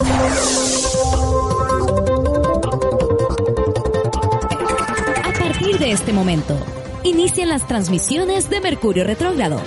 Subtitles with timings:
[0.00, 0.04] A
[5.38, 6.56] partir de este momento,
[7.02, 9.60] inician las transmisiones de Mercurio Retrógrado.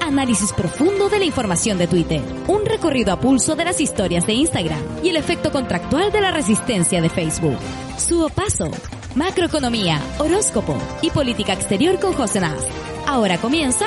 [0.00, 4.34] Análisis profundo de la información de Twitter, un recorrido a pulso de las historias de
[4.34, 7.58] Instagram y el efecto contractual de la resistencia de Facebook.
[7.98, 8.70] Su paso,
[9.16, 12.64] macroeconomía, horóscopo y política exterior con José Nas.
[13.06, 13.86] Ahora comienza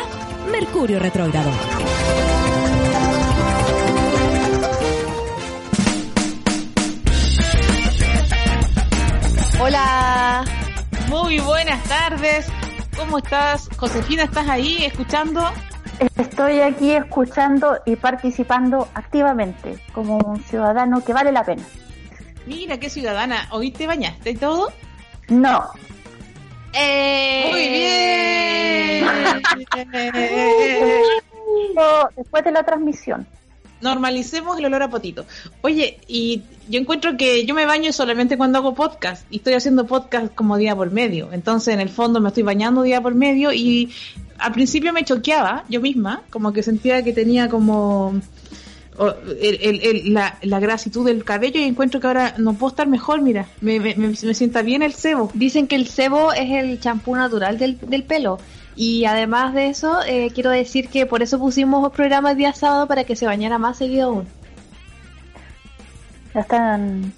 [0.52, 1.52] Mercurio Retrógrado.
[9.64, 10.44] Hola,
[11.08, 12.48] muy buenas tardes.
[12.98, 13.70] ¿Cómo estás?
[13.78, 15.44] Josefina, ¿estás ahí escuchando?
[16.18, 21.62] Estoy aquí escuchando y participando activamente como un ciudadano que vale la pena.
[22.48, 23.50] Mira, qué ciudadana.
[23.52, 24.74] ¿Hoy te bañaste y todo?
[25.30, 25.70] No.
[26.74, 27.48] ¡Eh!
[27.52, 29.06] Muy bien.
[32.16, 33.28] Después de la transmisión.
[33.80, 35.26] Normalicemos el olor a potito.
[35.62, 39.86] Oye, y yo encuentro que yo me baño solamente cuando hago podcast y estoy haciendo
[39.86, 41.30] podcast como día por medio.
[41.34, 43.92] Entonces, en el fondo me estoy bañando día por medio y
[44.38, 48.22] al principio me choqueaba yo misma, como que sentía que tenía como
[49.42, 53.22] el, el, el, la, grasitud del cabello y encuentro que ahora no puedo estar mejor,
[53.22, 55.30] mira, me, me, me, me sienta bien el cebo.
[55.34, 58.40] Dicen que el cebo es el champú natural del, del pelo.
[58.78, 63.04] Y además de eso, eh, quiero decir que por eso pusimos programas día sábado para
[63.04, 64.41] que se bañara más seguido aún.
[66.34, 67.14] Ya están.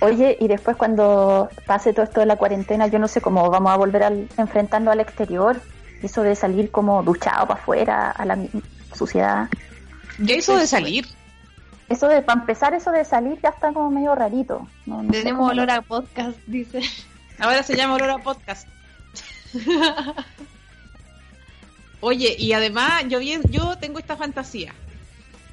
[0.00, 3.72] Oye, y después cuando pase todo esto de la cuarentena, yo no sé cómo vamos
[3.72, 5.60] a volver al, enfrentando al exterior.
[6.02, 8.36] Eso de salir como duchado para afuera, a la
[8.92, 9.48] suciedad.
[10.26, 11.06] ¿Qué eso de salir?
[11.88, 14.66] Eso de, para empezar, eso de salir ya está como medio rarito.
[14.86, 16.80] No, no Tenemos olor a podcast, dice.
[17.38, 18.66] Ahora se llama olor a podcast.
[22.00, 24.74] Oye, y además yo bien, yo tengo esta fantasía.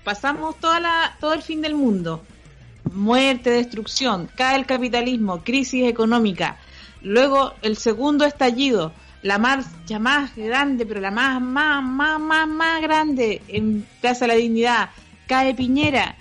[0.04, 2.24] Pasamos toda la, todo el fin del mundo.
[2.94, 6.58] Muerte, destrucción, cae el capitalismo, crisis económica.
[7.02, 8.92] Luego el segundo estallido,
[9.22, 14.28] la marcha más grande, pero la más, más, más, más, más grande en Plaza de
[14.28, 14.90] la Dignidad.
[15.28, 16.16] Cae Piñera.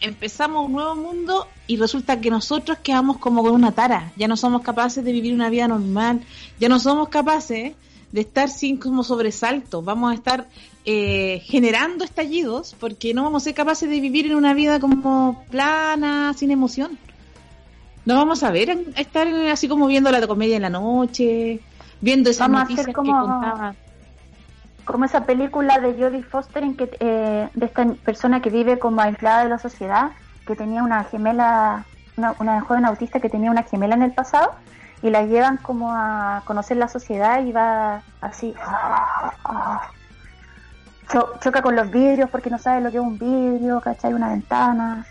[0.00, 4.12] Empezamos un nuevo mundo y resulta que nosotros quedamos como con una tara.
[4.16, 6.20] Ya no somos capaces de vivir una vida normal.
[6.58, 7.74] Ya no somos capaces
[8.12, 10.48] de estar sin como sobresalto, vamos a estar
[10.84, 15.44] eh, generando estallidos porque no vamos a ser capaces de vivir en una vida como
[15.50, 16.98] plana, sin emoción.
[18.06, 21.60] No vamos a ver, a estar así como viendo la comedia en la noche,
[22.00, 23.74] viendo esas vamos noticias a como, que contaba.
[24.86, 29.02] Como esa película de Jodie Foster en que eh, de esta persona que vive como
[29.02, 30.12] aislada de la sociedad,
[30.46, 31.84] que tenía una gemela,
[32.16, 34.52] una, una joven autista que tenía una gemela en el pasado
[35.02, 38.54] y la llevan como a conocer la sociedad y va así
[41.12, 44.14] Cho choca con los vidrios porque no sabe lo que es un vidrio, ¿cachai?
[44.14, 45.06] Una ventana.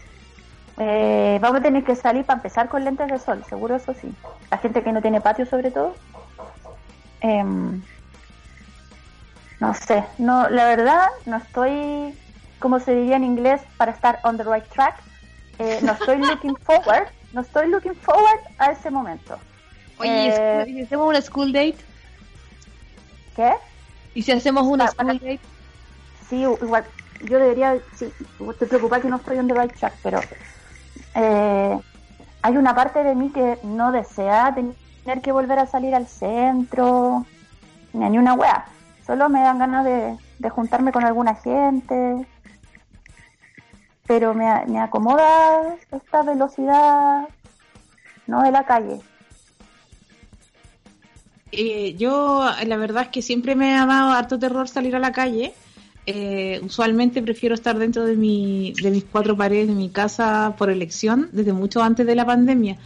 [0.78, 4.14] Eh, vamos a tener que salir para empezar con lentes de sol, seguro eso sí.
[4.50, 5.96] La gente que no tiene patio sobre todo.
[7.22, 7.44] Eh,
[9.60, 12.18] no sé, no, la verdad no estoy,
[12.60, 14.96] como se diría en inglés, para estar on the right track.
[15.60, 19.38] Eh, no estoy looking forward, no estoy looking forward a ese momento.
[19.98, 21.78] Oye, eh, ¿y si hacemos una school date?
[23.36, 23.54] ¿Qué?
[24.14, 25.42] ¿Y si hacemos una ah, school date?
[26.30, 26.86] Sí, igual,
[27.22, 28.12] yo debería, sí,
[28.50, 30.20] estoy preocupada que no estoy on the right track, pero
[31.16, 31.80] eh,
[32.42, 37.26] hay una parte de mí que no desea tener que volver a salir al centro,
[37.94, 38.66] ni una wea.
[39.06, 42.28] Solo me dan ganas de, de juntarme con alguna gente,
[44.06, 47.28] pero me, me acomoda esta velocidad,
[48.28, 49.02] no de la calle.
[51.52, 55.12] Eh, yo la verdad es que siempre me ha dado harto terror salir a la
[55.12, 55.54] calle.
[56.12, 60.72] Eh, usualmente prefiero estar dentro de, mi, de mis cuatro paredes de mi casa por
[60.72, 62.80] elección desde mucho antes de la pandemia.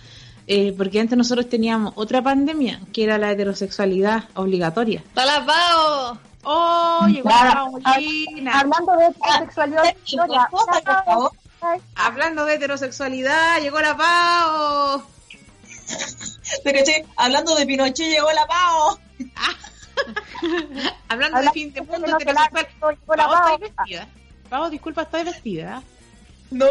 [0.46, 5.00] Eh, porque antes nosotros teníamos otra pandemia que era la heterosexualidad obligatoria.
[5.00, 6.18] ¡Está la Pao!
[6.44, 7.08] ¡Oh!
[7.08, 7.70] Llegó la.
[8.52, 9.96] Hablando de heterosexualidad,
[11.96, 15.08] Hablando de heterosexualidad, llegó la Pao.
[16.66, 19.00] Pero che, hablando de Pinochet llegó la Pao.
[21.10, 24.08] hablando de fin de mundo ¿estás vestida?
[24.50, 25.82] Pao, disculpa, ¿estás vestida?
[26.52, 26.68] No,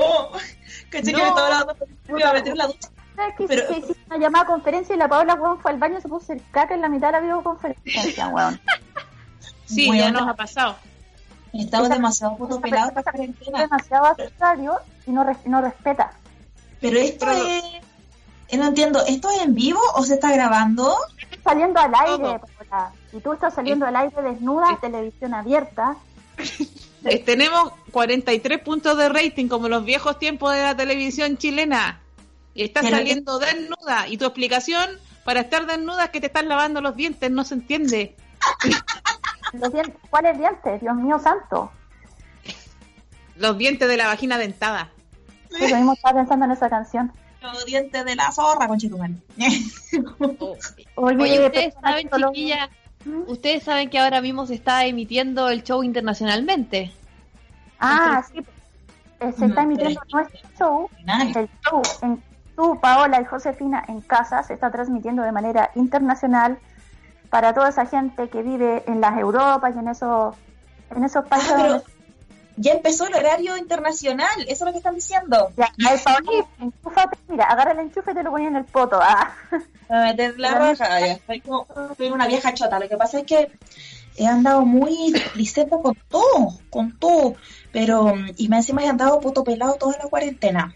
[0.90, 1.18] caché que No.
[1.18, 1.74] me estaba hablando,
[2.08, 2.88] me iba a meter en la ducha.
[3.16, 5.78] ¿Sabes que Pero- se hizo una llamada a conferencia y la Paola weón, fue al
[5.78, 8.60] baño y se puso el caca en la mitad de la videoconferencia, weón.
[9.66, 10.02] Sí, Bueno.
[10.04, 10.76] ya nos ha pasado.
[11.52, 13.58] Estaba Esa- demasiado puto esa pelado esta persona Es cuarentena.
[13.60, 14.74] demasiado arbitrario
[15.06, 16.12] y no, res- no respeta.
[16.80, 17.64] Pero esto Pero- es...
[18.48, 20.96] eh, No entiendo, ¿esto es en vivo o se está grabando?
[21.44, 22.38] Saliendo al aire.
[22.68, 22.92] Paola.
[23.12, 25.96] Y tú estás saliendo al aire desnuda, televisión abierta.
[27.04, 32.00] Eh, tenemos 43 puntos de rating como los viejos tiempos de la televisión chilena.
[32.54, 34.06] Y estás saliendo desnuda.
[34.06, 34.88] Y tu explicación
[35.24, 37.28] para estar desnuda es que te estás lavando los dientes.
[37.28, 38.14] No se entiende.
[39.52, 40.80] Los dientes, ¿Cuáles dientes?
[40.80, 41.70] Dios mío santo.
[43.36, 44.90] Los dientes de la vagina dentada.
[45.50, 47.12] Sí, lo mismo estaba pensando en esa canción.
[47.42, 49.14] Los dientes de la zorra, conchetumare.
[50.30, 50.56] Oh,
[50.94, 52.08] Oye, Oye, ustedes persona saben.
[53.26, 56.92] Ustedes saben que ahora mismo se está emitiendo el show internacionalmente.
[57.78, 58.40] Ah, sí.
[59.20, 60.90] Eh, se está emitiendo nuestro show.
[61.04, 61.40] Nice.
[61.40, 62.22] El show en
[62.56, 66.58] tú, Paola y Josefina en casa se está transmitiendo de manera internacional
[67.30, 70.36] para toda esa gente que vive en las Europas y en esos,
[70.94, 71.91] en esos países Ah, pero donde
[72.56, 75.50] ya empezó el horario internacional, eso es lo que están diciendo.
[75.56, 75.72] Ya,
[76.04, 78.98] Paola, enchúfate, mira, agarra el enchufe y te lo pones en el poto.
[79.00, 79.34] Ah.
[79.88, 81.18] A meter la raja, ya.
[81.26, 81.66] Soy, como-
[81.96, 82.78] soy una vieja chota.
[82.78, 83.50] Lo que pasa es que
[84.16, 87.34] he andado muy displicente con todo, con todo.
[87.72, 90.74] Pero, y me encima he andado puto pelado toda la cuarentena.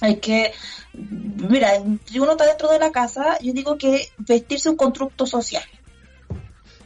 [0.00, 0.52] Hay que,
[0.92, 1.70] mira,
[2.04, 5.62] si uno está dentro de la casa, yo digo que vestirse un constructo social.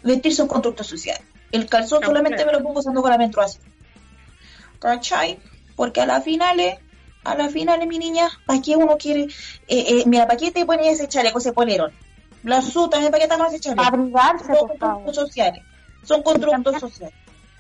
[0.03, 1.19] Vestirse un constructo social.
[1.53, 3.65] El calzón Claro, solamente me lo pongo usando con la menstruación.
[4.81, 5.39] ¿Cachai?
[5.77, 6.79] Porque a la finales,
[7.25, 9.25] a la finales, mi niña, ¿para qué uno quiere?
[9.69, 11.93] Eh, eh, mira, ¿para qué te pones ese chaleco, ese polerón?
[12.43, 13.83] La su también, ¿para qué pones ese chaleco?
[13.85, 15.65] Abrigarse, Son constructos sociales.
[16.03, 17.15] Son constructos también- sociales.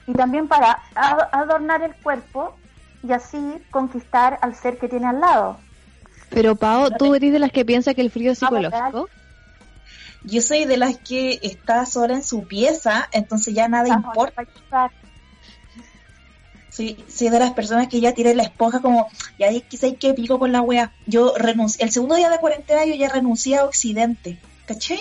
[0.06, 2.58] Y también para ad- adornar el cuerpo
[3.06, 3.38] y así
[3.70, 5.60] conquistar al ser que tiene al lado.
[6.30, 9.10] Pero Pao, ¿tú eres de las que piensa que el frío es Ah, psicológico?
[10.24, 14.42] Yo soy de las que está sola en su pieza, entonces ya nada Vamos, importa.
[16.70, 19.08] Soy, soy de las personas que ya tiré la esponja como,
[19.38, 20.92] ya quizá hay que pico con la wea.
[21.06, 25.00] Yo renuncié, el segundo día de cuarentena yo ya renuncié a Occidente, ¿cachai?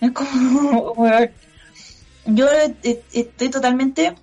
[0.00, 0.94] Es como,
[2.26, 4.14] yo eh, estoy totalmente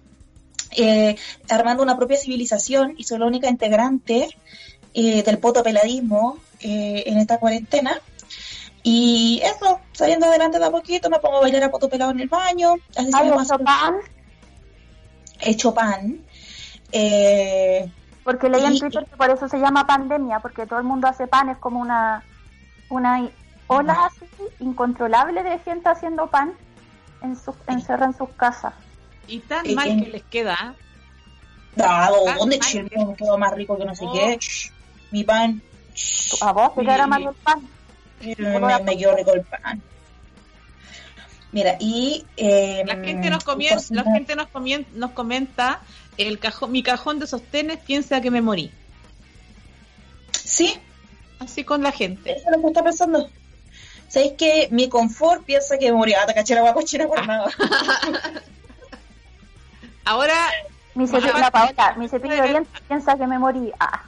[0.71, 1.15] eh,
[1.50, 4.30] armando una propia civilización y soy la única integrante
[4.94, 8.00] eh, del potopeladismo eh, en esta cuarentena.
[8.81, 12.21] Y eso, saliendo adelante de a poquito, me pongo a bailar a poto pelado en
[12.21, 13.95] el baño, así hecho pasa pan,
[15.42, 16.24] hecho pan.
[16.91, 17.89] Eh,
[18.24, 21.27] porque leí en Twitter que por eso se llama pandemia, porque todo el mundo hace
[21.27, 22.24] pan, es como una,
[22.89, 23.27] una
[23.68, 24.25] ola así
[24.59, 26.53] incontrolable de gente haciendo pan
[27.21, 28.74] en sus, encerrada en sus casas.
[29.27, 30.74] y tan Eh, mal que les queda.
[31.75, 34.13] Dado, Ah, ¿dónde me quedó más rico que no sé Oh.
[34.13, 34.38] qué?
[34.39, 34.71] Shh,
[35.12, 35.62] mi pan.
[35.94, 37.62] shh, ¿A vos te quedará mal el pan?
[38.21, 39.81] me, me- me quedó rico el pan.
[41.51, 42.25] Mira, y...
[42.38, 45.80] Eh, La gente nos comien- la gente nos, comien- nos comenta
[46.17, 48.71] el cajón, mi cajón de sostenes piensa que me morí.
[50.31, 50.77] Sí,
[51.39, 52.31] Así con la gente.
[52.31, 53.29] eso es lo que está pensando.
[54.09, 56.17] ¿Sabéis que mi confort piensa que murió?
[56.21, 57.50] Ah, te caché la guacochera por nada.
[60.06, 60.35] Ahora,
[60.95, 63.71] Mi cepillo, la Paola, mi cepillo de dientes piensa que me morí.
[63.79, 64.03] Ah,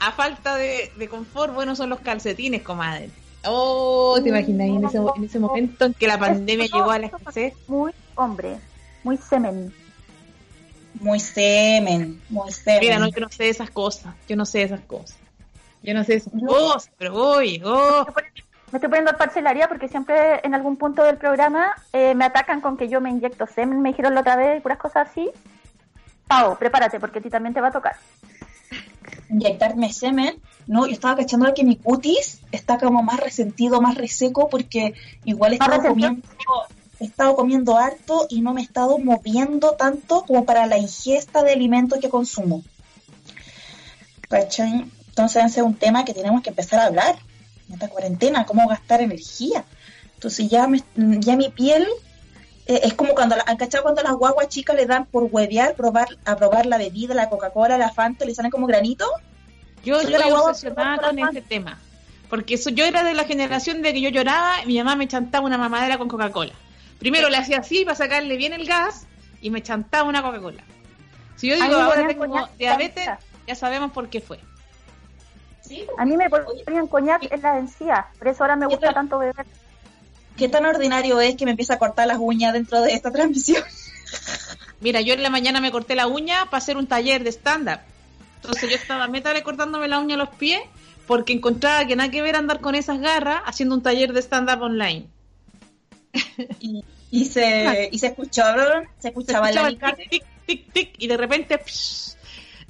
[0.00, 3.10] a falta de, de confort, bueno, son los calcetines, comadre.
[3.46, 7.06] Oh, ¿te imaginas en ese, en ese momento en que la pandemia llegó a la
[7.06, 7.54] escasez?
[7.66, 8.56] muy hombre,
[9.02, 9.74] muy semen.
[11.00, 12.80] Muy semen, muy semen.
[12.80, 14.14] Mira, no, yo no sé esas cosas.
[14.28, 15.16] Yo no sé esas cosas.
[15.82, 18.06] Yo no sé esas cosas, pero voy, oh.
[18.72, 22.76] Me estoy poniendo parcelaria porque siempre en algún punto del programa eh, me atacan con
[22.76, 25.30] que yo me inyecto semen, me dijeron la otra vez y puras cosas así.
[26.26, 27.96] Pau, prepárate porque a ti también te va a tocar.
[29.28, 34.48] inyectarme semen, no, yo estaba cachando que mi cutis está como más resentido, más reseco,
[34.48, 35.88] porque igual resentido.
[35.88, 36.28] comiendo,
[37.00, 41.42] he estado comiendo harto y no me he estado moviendo tanto como para la ingesta
[41.42, 42.62] de alimentos que consumo.
[44.30, 47.16] Entonces ese es un tema que tenemos que empezar a hablar
[47.68, 49.64] en esta cuarentena, cómo gastar energía.
[50.14, 51.86] Entonces ya, me- ya mi piel
[52.66, 55.74] eh, es como cuando, la- ¿han cachado cuando las guaguas chicas le dan por huevear,
[55.74, 59.08] probar, a probar la bebida, la Coca-Cola, la Fanta, le salen como granitos?
[59.84, 60.14] Yo estoy
[60.48, 61.78] obsesionada con este tema.
[62.30, 65.06] Porque eso, yo era de la generación de que yo lloraba y mi mamá me
[65.06, 66.52] chantaba una mamadera con Coca-Cola.
[66.98, 69.06] Primero le hacía así para sacarle bien el gas
[69.40, 70.64] y me chantaba una Coca-Cola.
[71.36, 73.08] Si yo digo ahora tengo coñac diabetes,
[73.46, 74.38] ya sabemos por qué fue.
[75.60, 75.86] Sí.
[75.98, 79.46] A mí me ponían coñac en la encía, por eso ahora me gusta tanto beber.
[80.36, 83.62] ¿Qué tan ordinario es que me empieza a cortar las uñas dentro de esta transmisión?
[84.80, 87.80] Mira, yo en la mañana me corté la uña para hacer un taller de stand-up.
[88.36, 90.60] Entonces yo estaba meta recortándome la uña a los pies
[91.06, 94.60] porque encontraba que nada que ver andar con esas garras haciendo un taller de stand-up
[94.60, 95.08] online.
[96.60, 100.72] Y, y se, y se escucharon, se Se escuchaba escuchaba la el tic, tic, tic,
[100.72, 101.58] tic, y de repente...
[101.64, 102.14] psh.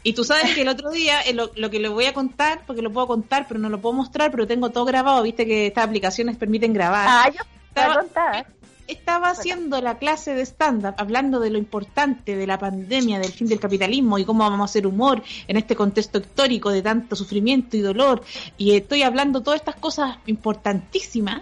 [0.02, 2.62] y tú sabes que el otro día, eh, lo, lo que le voy a contar,
[2.66, 5.68] porque lo puedo contar, pero no lo puedo mostrar, pero tengo todo grabado, viste que
[5.68, 7.06] estas aplicaciones permiten grabar.
[7.08, 8.46] Ah, yo Estaba- contar.
[8.86, 13.46] Estaba haciendo la clase de stand-up, hablando de lo importante de la pandemia, del fin
[13.46, 17.78] del capitalismo y cómo vamos a hacer humor en este contexto histórico de tanto sufrimiento
[17.78, 18.22] y dolor.
[18.58, 21.40] Y estoy hablando todas estas cosas importantísimas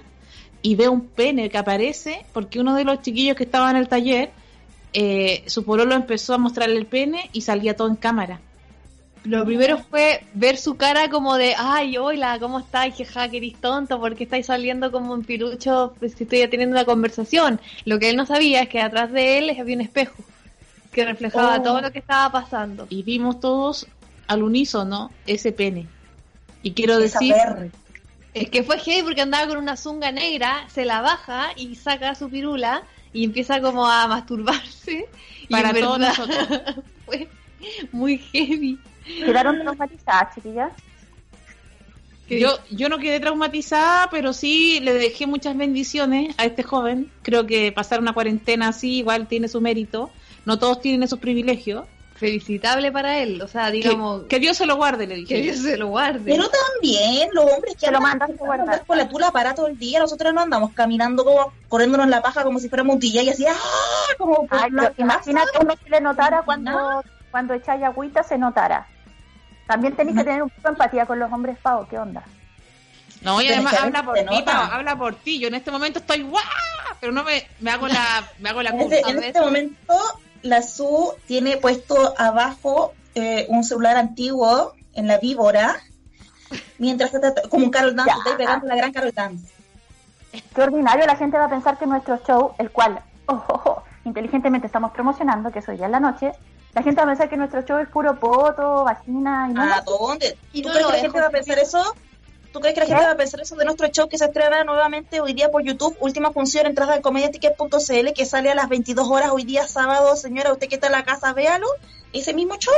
[0.62, 3.88] y veo un pene que aparece porque uno de los chiquillos que estaba en el
[3.88, 4.30] taller,
[4.92, 8.40] eh, su pololo empezó a mostrarle el pene y salía todo en cámara.
[9.24, 12.96] Lo primero fue ver su cara como de, ay, hola, ¿cómo estáis?
[12.96, 16.84] Jeja, que eres tonto, porque estáis saliendo como un pirucho pues, si estoy teniendo una
[16.84, 17.60] conversación?
[17.84, 20.24] Lo que él no sabía es que atrás de él había un espejo
[20.90, 21.62] que reflejaba Oh.
[21.62, 22.86] todo lo que estaba pasando.
[22.90, 23.86] Y vimos todos
[24.26, 25.86] al unísono ese pene.
[26.62, 27.34] Y quiero esa decir...
[28.34, 32.14] Es que fue heavy porque andaba con una zunga negra, se la baja y saca
[32.14, 35.08] su pirula y empieza como a masturbarse.
[35.42, 36.84] Y Para en todos verdad nosotros.
[37.04, 37.28] fue
[37.90, 38.78] muy heavy.
[39.04, 40.72] Quedaron traumatizadas, chiquillas.
[42.28, 47.10] Yo, yo no quedé traumatizada, pero sí le dejé muchas bendiciones a este joven.
[47.22, 50.10] Creo que pasar una cuarentena así igual tiene su mérito.
[50.46, 51.84] No todos tienen esos privilegios.
[52.22, 55.34] Felicitable para él, o sea, digamos, que Dios se lo guarde, le dije.
[55.34, 56.32] que Dios se lo guarde.
[56.32, 58.84] Pero también los hombres que Se lo andan mandan guardar.
[58.86, 62.44] con la tula para todo el día, nosotros no andamos caminando como corriéndonos la paja
[62.44, 63.54] como si fuéramos un DJ y así, ¡ah!
[64.16, 67.02] Como Ay, la pero imagínate uno que le notara cuando, No.
[67.30, 68.86] cuando echáis agüita se notara.
[69.66, 72.22] También tenéis que tener un poco de empatía con los hombres pavos, ¿qué onda?
[73.22, 74.42] No, y además habla por ti.
[74.44, 75.38] Pau, habla por ti.
[75.38, 76.42] Yo en este momento estoy ¡guau!
[77.00, 78.96] Pero no me, me hago la, me hago la En culpa.
[78.96, 79.94] este, en A este momento,
[80.42, 85.76] la Su tiene puesto abajo eh, un celular antiguo en la víbora,
[86.78, 88.18] mientras está como un Carol Dance, Ya.
[88.18, 89.52] está ahí pegando la gran Carol Dance.
[90.54, 93.82] Qué ordinario, la gente va a pensar que nuestro show, el cual oh, oh, oh,
[94.04, 96.32] inteligentemente estamos promocionando, que es hoy día en la noche,
[96.74, 99.62] la gente va a pensar que nuestro show es puro poto, vagina y no.
[99.62, 100.36] ¿A dónde?
[100.52, 101.94] Y ¿Tú no crees lo que la gente va a pensar eso?
[102.52, 104.62] ¿Tú crees que la gente va a pensar eso de nuestro show que se estrena
[104.62, 105.96] nuevamente hoy día por YouTube?
[106.00, 110.14] Última función, entrada de comediaticket.cl que sale a las 22 horas hoy día sábado.
[110.16, 111.66] Señora, usted que está en la casa, véalo.
[112.12, 112.74] Ese mismo show.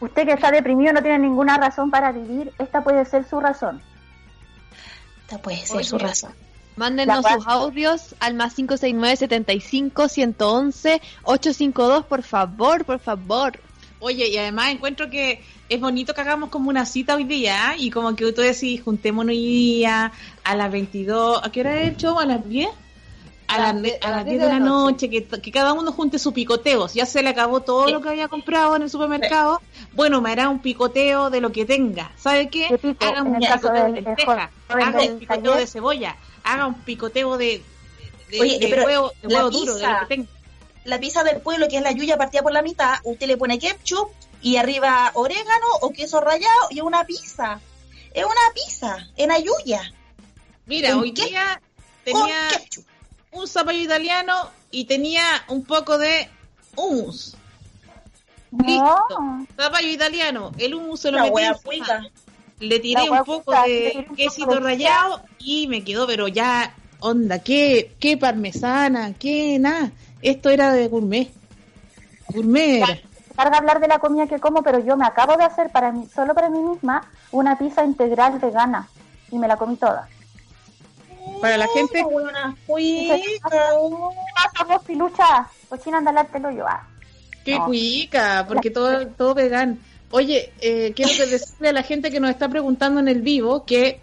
[0.00, 3.82] Usted que está deprimido no tiene ninguna razón para vivir, esta puede ser su razón.
[5.22, 5.84] Esta puede ser Oye.
[5.84, 6.32] su razón.
[6.76, 13.60] Mándenos sus audios al más 569 75 111 852, por favor, por favor.
[14.00, 17.76] Oye, y además encuentro que es bonito que hagamos como una cita hoy día, ¿eh?
[17.78, 20.10] y como que tú decís, juntémonos hoy día
[20.42, 22.18] a las 22, ¿a qué hora es el show?
[22.18, 22.68] ¿A las 10?
[23.46, 25.72] A, A las las de- die- a las 10 de la noche, que, que cada
[25.74, 26.88] uno junte su picoteo.
[26.88, 29.60] Si ya se le acabó todo lo que había comprado en el supermercado,
[29.92, 32.12] bueno, me hará un picoteo de lo que tenga.
[32.16, 32.68] ¿Sabe qué?
[33.10, 35.60] Haga un picoteo de lenteja, haga un picoteo taller.
[35.60, 37.62] de cebolla, haga un picoteo de,
[38.30, 40.28] de, Oye, de huevo, de la huevo duro, de lo que tenga.
[40.84, 43.58] La pizza del pueblo, que es la yuya partida por la mitad, usted le pone
[43.58, 44.10] ketchup
[44.40, 47.60] y arriba orégano o queso rallado y es una pizza.
[48.14, 49.92] Es una pizza en ayuya.
[50.66, 51.26] Mira, ¿Con hoy qué?
[51.26, 51.60] día
[52.04, 52.48] tenía
[53.32, 56.28] un zapallo italiano y tenía un poco de
[56.76, 57.36] hummus.
[58.50, 59.06] Listo.
[59.10, 61.82] No, Zapallo italiano, el hummus se lo La metí.
[62.58, 67.38] Le tiré un poco de poco quesito de rallado y me quedó, pero ya, onda,
[67.38, 69.92] qué, qué parmesana, qué nada.
[70.22, 71.30] Esto era de gourmet.
[72.28, 72.98] Gourmet era.
[73.36, 76.06] carga hablar de la comida que como, pero yo me acabo de hacer para mí,
[76.14, 78.88] solo para mí misma, una pizza integral vegana
[79.30, 80.08] y me la comí toda.
[81.40, 83.14] Para la gente, La buena cuica.
[84.34, 85.46] pasa vos, pilucha?
[85.68, 86.66] Cochina, anda al arte yo.
[86.66, 86.86] Ah.
[87.44, 87.64] qué No.
[87.66, 89.78] cuica, porque todo, todo vegan.
[90.10, 94.00] Oye, eh, quiero decirle a la gente que nos está preguntando en el vivo que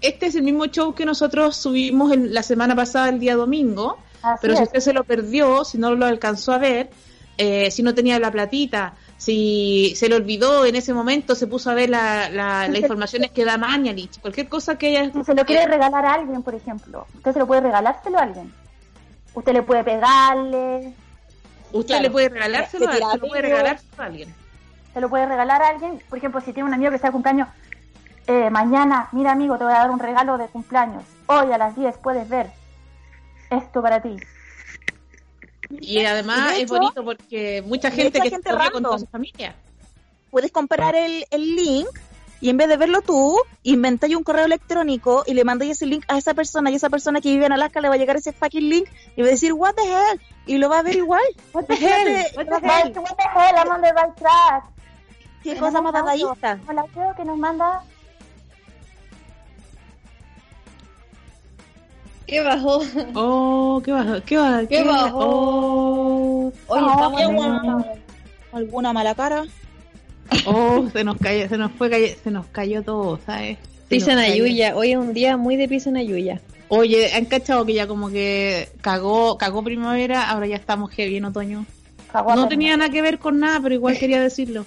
[0.00, 3.98] este es el mismo show que nosotros subimos el- la semana pasada, el día domingo.
[4.22, 4.68] Así Pero si es.
[4.68, 6.90] usted se lo perdió, si no lo alcanzó a ver,
[7.38, 11.70] eh, si no tenía la platita, si se le olvidó en ese momento, se puso
[11.70, 15.10] a ver la, la, las informaciones que da Mañalich, cualquier cosa que haya...
[15.12, 18.22] Si se lo quiere regalar a alguien, por ejemplo, usted se lo puede regalárselo a
[18.22, 18.52] alguien.
[19.34, 20.92] Usted le puede pegarle,
[21.72, 22.02] Usted Claro.
[22.02, 24.34] le puede regalárselo, a, Se tira se lo puede regalárselo a alguien.
[24.92, 26.02] se lo puede regalar a alguien.
[26.08, 27.48] Por ejemplo, si tiene un amigo que está de cumpleaños,
[28.26, 31.04] eh, mañana, mira amigo, te voy a dar un regalo de cumpleaños.
[31.26, 32.50] Hoy a las 10 puedes ver
[33.50, 34.16] esto para ti.
[35.70, 39.06] Y además de es bonito porque mucha gente hecho, que gente se con toda su
[39.06, 39.54] familia.
[40.30, 41.88] Puedes comprar el, el link
[42.40, 46.04] y en vez de verlo tú, inventáis un correo electrónico y le mandáis ese link
[46.08, 48.32] a esa persona y esa persona que vive en Alaska le va a llegar ese
[48.32, 51.22] fucking link y va a decir, what the hell, y lo va a ver igual.
[51.52, 52.26] What the hell?
[52.34, 52.92] What the hell?
[52.96, 53.56] What the hell?
[53.56, 54.64] I'm on the right track.
[55.42, 56.56] Qué cosa más dadallista.
[56.56, 57.82] tenemos el audio que nos manda
[62.30, 62.80] ¿Qué bajó?
[63.14, 64.68] Oh, qué bajo, qué bajo.
[64.68, 65.18] ¿Qué bajó?
[65.18, 67.84] Oh, Oye, estamos qué en- guau.
[68.52, 69.42] ¿Alguna mala cara?
[70.46, 73.58] oh, se nos cayó, se nos fue, calle- se nos cayó todo, ¿sabes?
[73.58, 74.44] Se Pisa cayó.
[74.44, 74.76] Nayuya.
[74.76, 76.40] Hoy es un día muy de Pisa Nayuya.
[76.68, 81.24] Oye, ¿han cachado que ya como que cagó, cagó primavera, ahora ya estamos heavy en
[81.24, 81.66] otoño?
[82.14, 84.64] No tenía nada que ver con nada, pero igual quería decirlo.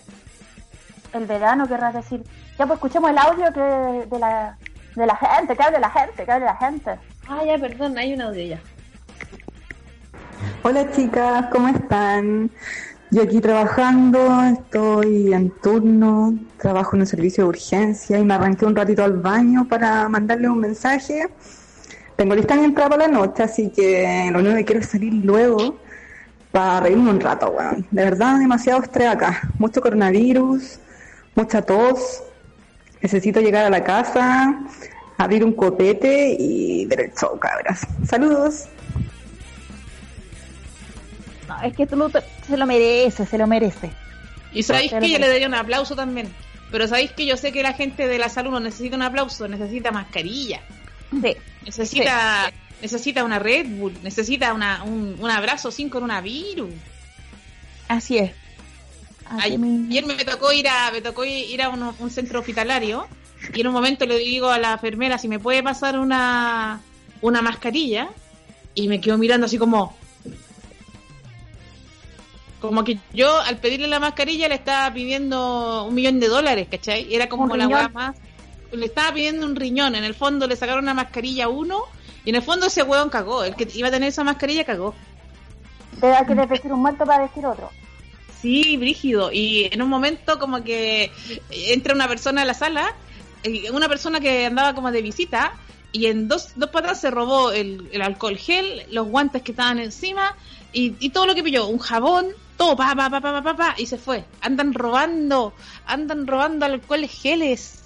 [1.13, 2.23] el verano, querrás decir.
[2.59, 3.61] Ya pues escuchemos el audio que
[4.09, 4.57] de la
[4.95, 6.91] de la gente, que hable la gente, que hable la gente.
[7.27, 8.59] Ah, ya, perdón, hay un audio ya.
[10.63, 12.51] Hola chicas, ¿cómo están?
[13.11, 18.65] Yo aquí trabajando, estoy en turno, trabajo en un servicio de urgencia y me arranqué
[18.65, 21.27] un ratito al baño para mandarle un mensaje.
[22.15, 25.13] Tengo lista mi entrada para la noche, así que lo único que quiero es salir
[25.13, 25.77] luego
[26.51, 27.85] para reírme un rato, weón.
[27.91, 29.41] De verdad, demasiado estrés acá.
[29.59, 30.79] Mucho coronavirus,
[31.35, 32.23] mucha tos.
[33.01, 34.59] Necesito llegar a la casa,
[35.17, 37.85] abrir un copete y ver el show, cabras.
[38.07, 38.65] Saludos.
[41.47, 43.91] No, es que tú lo, se lo merece, se lo merece.
[44.53, 46.31] Y sabéis que yo le daría un aplauso también.
[46.71, 49.47] Pero sabéis que yo sé que la gente de la salud no necesita un aplauso,
[49.47, 50.61] necesita mascarilla.
[51.11, 51.35] Sí.
[51.65, 52.51] Necesita,
[52.81, 56.73] necesita una Red Bull, necesita una, un, un abrazo sin coronavirus.
[57.87, 58.31] Así es.
[59.25, 59.53] Así.
[59.53, 63.07] Ayer me tocó ir a, me tocó ir a un, un centro hospitalario
[63.53, 66.81] y en un momento le digo a la enfermera si me puede pasar una,
[67.21, 68.09] una mascarilla
[68.75, 69.95] y me quedo mirando así como
[72.59, 77.13] como que yo al pedirle la mascarilla le estaba pidiendo un millón de dólares, ¿cachai?
[77.13, 78.15] Era como la weá más
[78.73, 81.83] le estaba pidiendo un riñón, en el fondo le sacaron una mascarilla a uno
[82.25, 84.93] y en el fondo ese weón cagó, el que iba a tener esa mascarilla cagó.
[85.99, 87.69] Te hay que decir un muerto para decir otro.
[88.41, 89.31] Sí, brígido.
[89.31, 91.11] Y en un momento como que
[91.49, 92.93] entra una persona a la sala,
[93.73, 95.53] una persona que andaba como de visita,
[95.91, 99.79] y en dos, dos patas se robó el, el alcohol gel, los guantes que estaban
[99.79, 100.35] encima,
[100.71, 102.27] y, y todo lo que pilló, un jabón,
[102.57, 104.25] todo, pa, pa, pa, pa, pa, pa, pa, y se fue.
[104.41, 105.53] Andan robando,
[105.85, 107.79] andan robando alcoholes geles.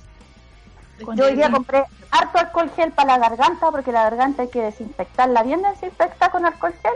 [1.15, 4.61] Yo hoy día compré harto alcohol gel para la garganta, porque la garganta hay que
[4.61, 6.93] desinfectarla bien desinfectada con alcohol gel.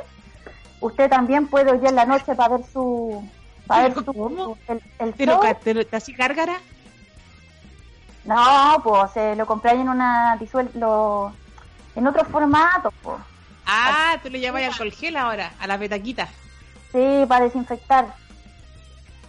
[0.80, 3.24] Usted también puede hoy en la noche para ver su...
[3.68, 4.58] Para ver su, ¿Cómo?
[4.68, 5.42] el, el ¿Te lo, show.
[5.42, 6.60] ca- te lo- te así gárgara?
[8.26, 11.34] No, pues se lo compré ahí en una disuel lo,
[11.96, 13.18] en otro formato, pues.
[13.66, 16.28] Ah, te lo llamas alcohol gel ahora, a la petaquita.
[16.92, 18.14] Sí, para desinfectar.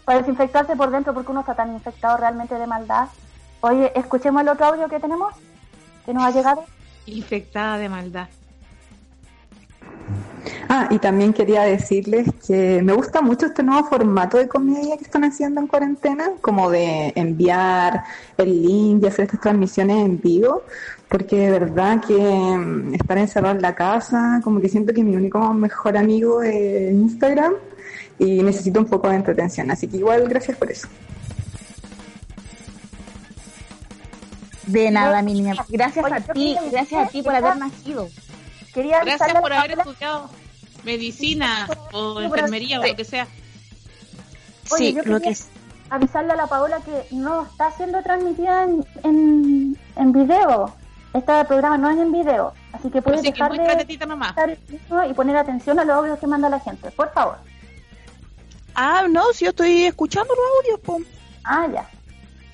[0.05, 3.09] Para desinfectarse por dentro porque uno está tan infectado realmente de maldad.
[3.61, 5.35] Oye, escuchemos el otro audio que tenemos,
[6.05, 6.65] que nos ha llegado.
[7.07, 8.29] Infectada de maldad.
[10.69, 15.05] Ah, y también quería decirles que me gusta mucho este nuevo formato de comedia que
[15.05, 18.05] están haciendo en cuarentena, como de enviar
[18.39, 20.63] el link y hacer estas transmisiones en vivo,
[21.09, 25.15] porque de verdad que mm, estar encerrado en la casa, como que siento que mi
[25.17, 27.55] único mejor amigo es Instagram
[28.19, 30.89] y necesito un poco de entretención, así que igual gracias por eso.
[34.67, 35.55] De nada, mi niña.
[35.69, 38.09] Gracias Oye, a ti, gracias a ti por haber nacido.
[38.75, 40.31] Quería Gracias por haber Paola- estudiado
[40.85, 43.27] medicina o Sí, enfermería o lo que sea.
[44.71, 45.49] Oye, Sí, yo lo que es.
[45.91, 50.75] avisarle a la Paola que no está siendo transmitida en, en, en video.
[51.13, 54.31] Este programa no es en video, así que puedes Así dejar de nomás.
[54.31, 54.57] estar
[55.11, 57.37] y poner atención a los audios que manda la gente, por favor.
[58.75, 60.99] Ah, no, si yo estoy escuchando los audios, po.
[61.45, 61.87] Ah, ya.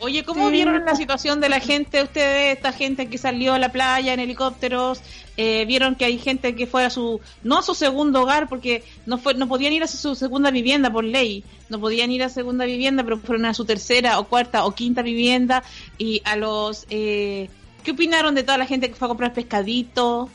[0.00, 0.52] Oye, ¿cómo Sí.
[0.52, 4.20] vieron la situación de la gente, ustedes, esta gente que salió a la playa en
[4.20, 5.00] helicópteros?
[5.36, 8.84] Eh, vieron que hay gente que fue a su, no a su segundo hogar, porque
[9.06, 12.28] no fue, no podían ir a su segunda vivienda por ley, no podían ir a
[12.28, 15.64] segunda vivienda, pero fueron a su tercera o cuarta o quinta vivienda
[15.96, 17.50] y a los, eh,
[17.82, 20.28] ¿qué opinaron de toda la gente que fue a comprar pescadito?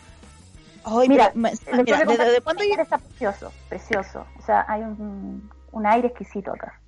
[0.86, 3.52] Ay, Mira, mira, tengo que ¿desde, contar desde que cuándo el yo- lugar está precioso,
[3.70, 4.26] precioso.
[4.42, 6.80] O sea, hay un, un aire exquisito acá.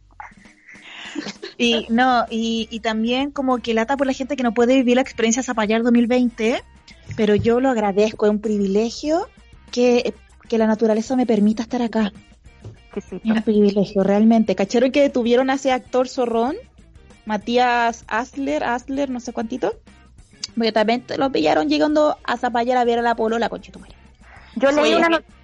[1.58, 4.96] Y no, y, y también como que lata por la gente que no puede vivir
[4.96, 6.62] la experiencia Zapallar 2020,
[7.16, 9.30] pero yo lo agradezco, es un privilegio
[9.72, 10.14] que,
[10.50, 12.12] que la naturaleza me permita estar acá.
[12.96, 14.56] Es un privilegio, realmente.
[14.56, 16.56] ¿Cacharon que detuvieron a ese actor zorrón?
[17.26, 19.74] Matías Asler, Asler, no sé cuántito.
[20.56, 23.96] Porque también lo pillaron llegando a Zapallar a ver a la polola, conchetumare.
[24.56, 25.36] Yo leí Oye, una noticia.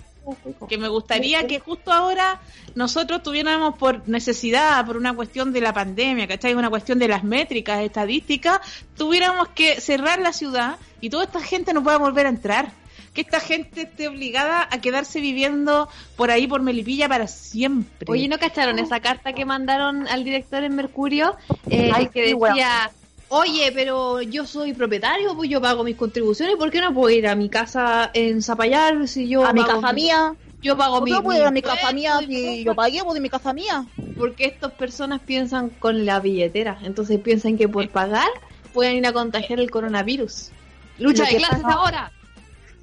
[0.69, 2.39] Que me gustaría que justo ahora
[2.75, 6.53] nosotros tuviéramos por necesidad, por una cuestión de la pandemia, ¿cachai?
[6.53, 8.59] Una cuestión de las métricas, estadísticas,
[8.95, 12.71] tuviéramos que cerrar la ciudad y toda esta gente no pueda volver a entrar.
[13.13, 18.07] que esta gente esté obligada a quedarse viviendo por ahí por Melipilla para siempre.
[18.09, 21.35] Oye, ¿no cacharon esa carta que mandaron al director en Mercurio?
[21.69, 22.89] Eh, Ay, que decía,
[23.31, 27.27] oye, pero yo soy propietario, pues yo pago mis contribuciones, ¿por qué no puedo ir
[27.27, 30.35] a mi casa en Zapallar si yo A mi casa mía.
[30.61, 33.15] Yo pago mi, Yo puedo ir a mi casa mía y si yo pagué pues,
[33.15, 33.85] de mi casa mía.
[34.17, 38.27] Porque estas personas piensan con la billetera, entonces piensan que por pagar
[38.73, 40.51] pueden ir a contagiar el coronavirus.
[40.99, 42.11] Lucha de clases pasa- ahora.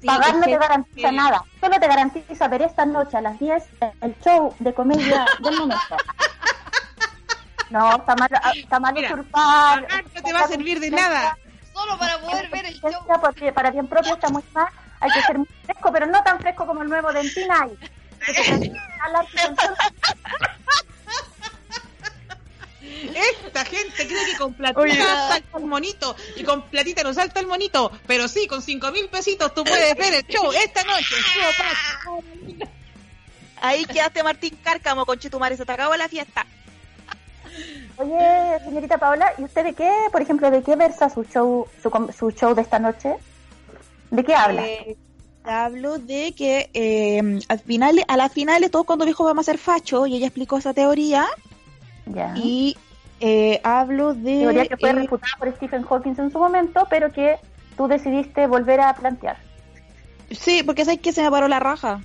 [0.05, 1.43] Pagar no te garantiza que- nada.
[1.61, 3.63] Solo te garantiza ver esta noche a las 10
[4.01, 5.95] el show de comedia del momento.
[7.69, 9.87] No, está mal, está mal Mira, usurpar.
[10.15, 11.37] no te va a servir de nada.
[11.73, 12.91] Solo para poder ver el show.
[13.21, 14.67] Porque para bien propio está muy mal.
[14.99, 17.77] Hay que ser muy fresco, pero no tan fresco como el nuevo de Entinay.
[23.45, 27.47] Esta gente cree que con platita salta el monito y con platita no salta el
[27.47, 31.15] monito, pero sí, con cinco mil pesitos tú puedes ver el show esta noche.
[33.61, 36.45] Ahí quedaste Martín Cárcamo, conchetumare, se te acabó la fiesta.
[37.99, 41.89] Oye, señorita Paola, ¿y usted de qué, por ejemplo, de qué versa su show, su,
[42.17, 43.15] su show de esta noche?
[44.09, 44.65] ¿De qué habla?
[44.65, 44.97] Eh,
[45.43, 49.57] hablo de que eh, al final, a las finales todos cuando dijo vamos a ser
[49.57, 51.27] facho y ella explicó esa teoría
[52.05, 52.33] ya.
[52.37, 52.77] y
[53.19, 57.37] eh, hablo de Teoría que fue refutada por Stephen Hawking en su momento, pero que
[57.75, 59.37] tú decidiste volver a plantear.
[60.31, 62.01] sí porque sabes que se me paró la raja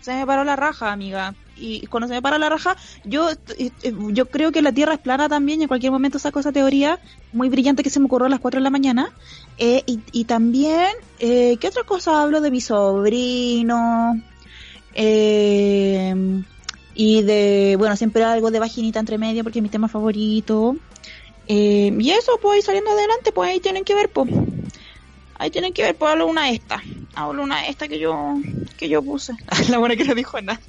[0.00, 3.70] se me paró la raja amiga y cuando se me paró la raja yo eh,
[3.82, 6.52] eh, yo creo que la tierra es plana también y en cualquier momento saco esa
[6.52, 6.98] teoría
[7.34, 9.12] muy brillante que se me ocurrió a las 4 de la mañana.
[9.58, 10.88] Eh, y, y también
[11.18, 14.20] eh, qué otra cosa hablo de mi sobrino
[14.94, 16.14] eh,
[16.94, 20.76] y de bueno siempre algo de vaginita entre medio porque es mi tema favorito.
[21.46, 24.30] Y eso pues saliendo adelante pues ahí tienen que ver pues.
[25.36, 26.82] Ahí tienen que ver pues hablo una esta
[27.14, 28.36] hablo una esta que yo
[28.78, 29.34] que yo puse.
[29.68, 30.60] La buena que no dijo nada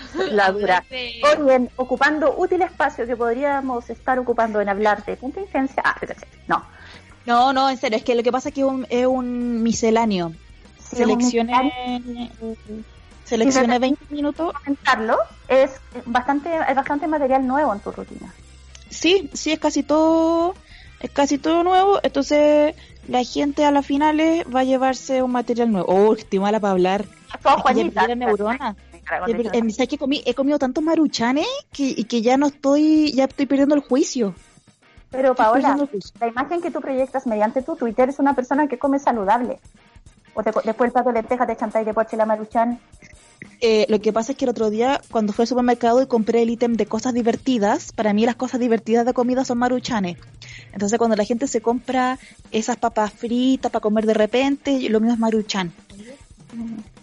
[0.30, 0.84] La dura.
[0.90, 5.82] Oye, ocupando útil espacio que podríamos estar ocupando en hablar de contingencia.
[5.84, 5.96] Ah.
[6.46, 6.64] No.
[7.26, 9.62] no no en serio es que lo que pasa es que es un, es un
[9.62, 10.32] misceláneo
[10.78, 11.72] seleccioné
[13.24, 15.16] seleccioné 20 minutos comentarlo.
[15.48, 15.70] Es
[16.04, 18.32] bastante, es bastante material nuevo en tu rutina.
[18.90, 20.54] Sí, sí, es casi todo,
[21.00, 22.74] es casi todo nuevo, entonces
[23.08, 25.88] la gente a las finales va a llevarse un material nuevo.
[25.88, 27.06] Oh, estoy mala para hablar.
[27.42, 29.26] Todo Es que ya Juanita.
[29.26, 29.26] perdí la neurona.
[29.26, 29.64] Me cargo Ya de per- eso.
[29.66, 30.22] eh, ¿Sabes que comí?
[30.24, 34.34] He comido tantos maruchanes que, y que ya no estoy, ya estoy perdiendo el juicio.
[35.10, 35.76] Pero Paola,
[36.20, 39.58] la imagen que tú proyectas mediante tu Twitter es una persona que come saludable.
[40.34, 42.80] O te, después el plato de lentejas de chantay de poche la maruchan.
[43.60, 46.42] Eh, lo que pasa es que el otro día, cuando fui al supermercado y compré
[46.42, 50.16] el ítem de cosas divertidas, para mí las cosas divertidas de comida son maruchanes.
[50.72, 52.18] Entonces, cuando la gente se compra
[52.50, 55.72] esas papas fritas para comer de repente, lo mío es maruchan.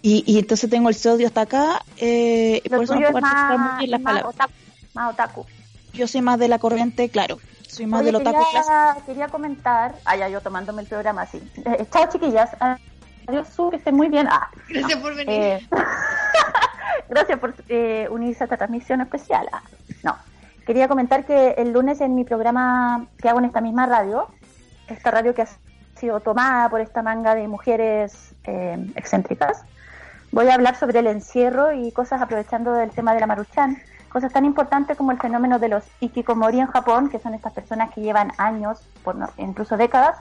[0.02, 3.50] Y, y entonces tengo el sodio hasta acá, eh, Lo por eso no puedo articular
[3.50, 4.36] muy más, bien las más palabras.
[4.36, 4.54] otaku.
[4.94, 5.46] Más otaku.
[5.94, 7.40] Yo soy más de la corriente, claro.
[7.68, 8.74] Soy más Oye, del otaku clásico.
[8.74, 9.96] quería, quería comentar.
[10.06, 11.42] Ah, ya yo tomándome el programa así.
[11.66, 12.50] Eh, chao, chiquillas.
[13.28, 14.28] Adiós, Su, que estén muy bien.
[14.30, 15.30] Ah, Gracias por venir.
[15.40, 15.68] Eh,
[17.10, 19.48] gracias por eh, unirse a esta transmisión especial.
[19.52, 19.62] Ah,
[20.04, 20.16] no,
[20.66, 24.28] quería comentar que el lunes en mi programa que hago en esta misma radio,
[24.88, 25.48] esta radio que ha
[26.00, 29.64] sido tomada por esta manga de mujeres eh, excéntricas,
[30.32, 33.78] voy a hablar sobre el encierro y cosas aprovechando del tema de la maruchan,
[34.10, 37.92] cosas tan importantes como el fenómeno de los ikikomori en Japón, que son estas personas
[37.94, 40.18] que llevan años, por no- incluso décadas,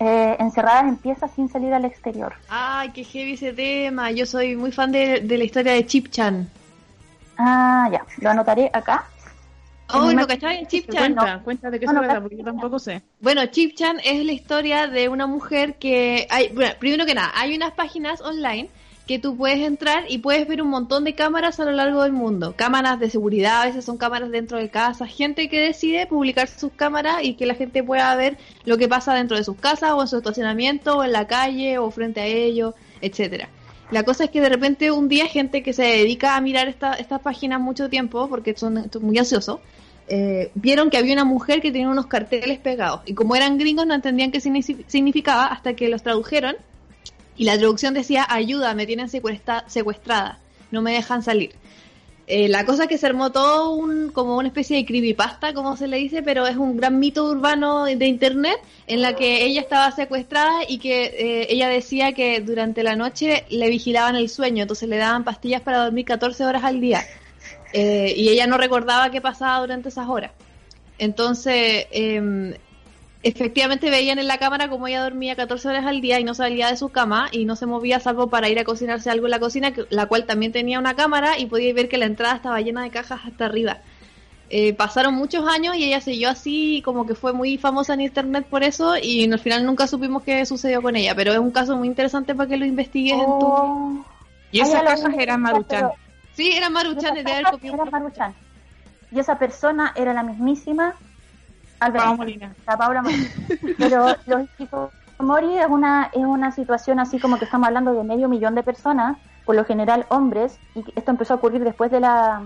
[0.00, 2.32] eh, encerradas en piezas sin salir al exterior.
[2.48, 4.10] Ay, qué heavy ese tema.
[4.10, 6.48] Yo soy muy fan de, de la historia de Chip Chan.
[7.38, 9.04] Ah, ya, lo anotaré acá.
[9.92, 10.66] Oh, ¿lo una- cachai?
[10.66, 11.14] Chip Chan.
[11.14, 13.02] Cuenta, cuenta de qué No, se trata, porque yo tampoco sé.
[13.20, 17.32] Bueno, Chip Chan es la historia de una mujer que hay, bueno, primero que nada,
[17.34, 18.68] hay unas páginas online
[19.06, 22.12] que tú puedes entrar y puedes ver un montón de cámaras a lo largo del
[22.12, 22.54] mundo.
[22.56, 26.72] Cámaras de seguridad, a veces son cámaras dentro de casa, gente que decide publicar sus
[26.72, 30.00] cámaras y que la gente pueda ver lo que pasa dentro de sus casas o
[30.02, 33.48] en su estacionamiento o en la calle o frente a ellos, etcétera.
[33.90, 36.94] La cosa es que de repente un día gente que se dedica a mirar esta,
[36.94, 39.60] estas páginas mucho tiempo, porque son son muy ansiosos,
[40.08, 43.00] eh, vieron que había una mujer que tenía unos carteles pegados.
[43.06, 46.56] Y como eran gringos no entendían qué signi- significaba hasta que los tradujeron.
[47.36, 50.38] Y la traducción decía, ayuda, me tienen secuestra- secuestrada,
[50.70, 51.52] no me dejan salir.
[52.28, 55.76] Eh, la cosa es que se armó todo un, como una especie de creepypasta, como
[55.76, 59.60] se le dice, pero es un gran mito urbano de internet en la que ella
[59.60, 64.62] estaba secuestrada y que eh, ella decía que durante la noche le vigilaban el sueño,
[64.62, 67.02] entonces le daban pastillas para dormir 14 horas al día.
[67.72, 70.32] Eh, y ella no recordaba qué pasaba durante esas horas.
[70.98, 72.54] Entonces, em,
[73.22, 76.68] efectivamente veían en la cámara como ella dormía 14 horas al día y no salía
[76.68, 79.38] de su cama y no se movía salvo para ir a cocinarse algo en la
[79.38, 82.82] cocina, la cual también tenía una cámara y podía ver que la entrada estaba llena
[82.82, 83.78] de cajas hasta arriba.
[84.50, 88.44] Eh, pasaron muchos años y ella siguió así, como que fue muy famosa en internet
[88.50, 91.74] por eso y al final nunca supimos qué sucedió con ella, pero es un caso
[91.76, 93.46] muy interesante para que lo investigues en tu...
[93.46, 94.04] Oh,
[94.50, 95.90] Y esas cajas eran pero- Maruchan.
[96.34, 98.34] Sí, era Maruchan de haber copiado eran un- Maruchan.
[99.10, 100.94] Y esa persona era la mismísima
[101.80, 102.16] Albert Paola.
[102.16, 102.54] Molina.
[102.66, 103.28] La Paula Molina.
[103.78, 108.28] Pero los hikikomori es una, es una situación así como que estamos hablando de medio
[108.28, 112.42] millón de personas, por lo general hombres, y esto empezó a ocurrir después de la...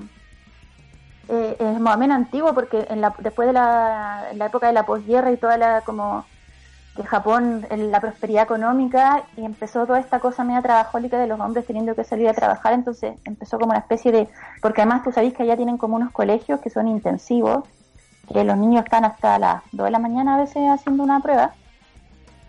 [1.28, 4.68] Eh, es más o menos antiguo porque en la, después de la, en la época
[4.68, 6.24] de la posguerra y toda la como
[6.96, 11.38] que Japón en la prosperidad económica y empezó toda esta cosa media trabajólica de los
[11.38, 14.28] hombres teniendo que salir a trabajar, entonces empezó como una especie de,
[14.62, 17.64] porque además tú sabéis que allá tienen como unos colegios que son intensivos,
[18.32, 21.52] que los niños están hasta las 2 de la mañana a veces haciendo una prueba,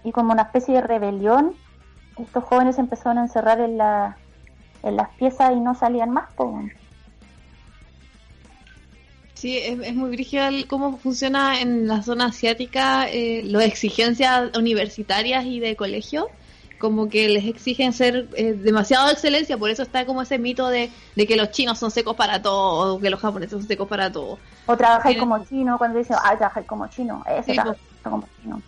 [0.04, 1.54] y como una especie de rebelión,
[2.18, 4.18] estos jóvenes empezaron a encerrar en, la,
[4.84, 6.32] en las piezas y no salían más.
[6.34, 6.62] po.
[9.38, 15.46] Sí, es, es muy brígido cómo funciona en la zona asiática eh, las exigencias universitarias
[15.46, 16.28] y de colegio,
[16.80, 20.68] como que les exigen ser eh, demasiado de excelencia, por eso está como ese mito
[20.70, 23.88] de, de que los chinos son secos para todo, o que los japoneses son secos
[23.88, 24.40] para todo.
[24.66, 28.28] O trabajáis Tienen- como chino, cuando dicen, ah, trabajáis como chino, ese Sí, trabaja como
[28.42, 28.62] chino.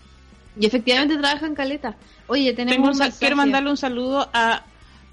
[0.60, 1.96] Y efectivamente trabajan caleta.
[2.28, 4.62] Oye, tenemos Tengo quiero mandarle un saludo a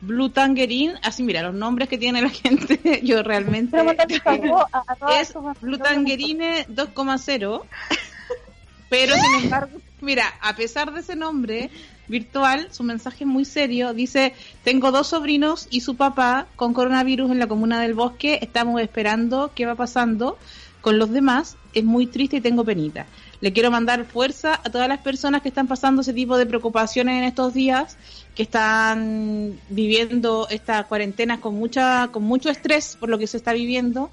[0.00, 0.94] Blue Tangerine.
[1.02, 3.76] Así, mira, los nombres que tiene la gente, yo realmente.
[5.20, 7.62] Es Blue Tangerine 2,0.
[8.88, 11.70] Pero sin embargo, mira, a pesar de ese nombre
[12.06, 13.92] virtual, su mensaje es muy serio.
[13.94, 14.32] Dice:
[14.62, 18.38] Tengo dos sobrinos y su papá con coronavirus en la comuna del bosque.
[18.42, 20.38] Estamos esperando qué va pasando
[20.80, 21.56] con los demás.
[21.74, 23.06] Es muy triste y tengo penita.
[23.40, 27.18] Le quiero mandar fuerza a todas las personas que están pasando ese tipo de preocupaciones
[27.18, 27.96] en estos días,
[28.34, 33.52] que están viviendo esta cuarentena con mucha, con mucho estrés por lo que se está
[33.52, 34.10] viviendo.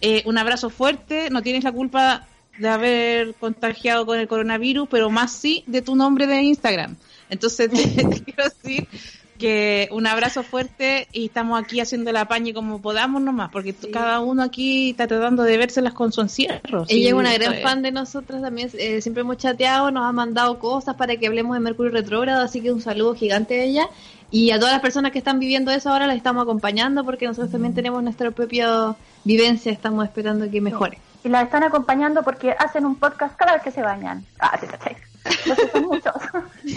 [0.00, 2.26] Eh, un abrazo fuerte, no tienes la culpa
[2.58, 6.96] de haber contagiado con el coronavirus, pero más sí de tu nombre de Instagram.
[7.28, 8.88] Entonces te quiero decir
[9.36, 14.20] que un abrazo fuerte y estamos aquí haciendo el apañe como podamos nomás, porque cada
[14.20, 16.86] uno aquí está tratando de vérselas con su encierro.
[16.86, 20.12] sí, Ella es una gran fan de nosotras también, eh, siempre hemos chateado, nos ha
[20.12, 23.88] mandado cosas para que hablemos de Mercurio retrógrado, así que un saludo gigante a ella.
[24.30, 27.52] Y a todas las personas que están viviendo eso ahora las estamos acompañando porque nosotros
[27.52, 30.98] también tenemos nuestra propia vivencia, estamos esperando que mejore.
[31.22, 34.24] Y la están acompañando porque hacen un podcast cada vez que se bañan.
[34.40, 34.96] Ah, sí, ¿cachai?
[35.24, 36.14] Entonces son muchos.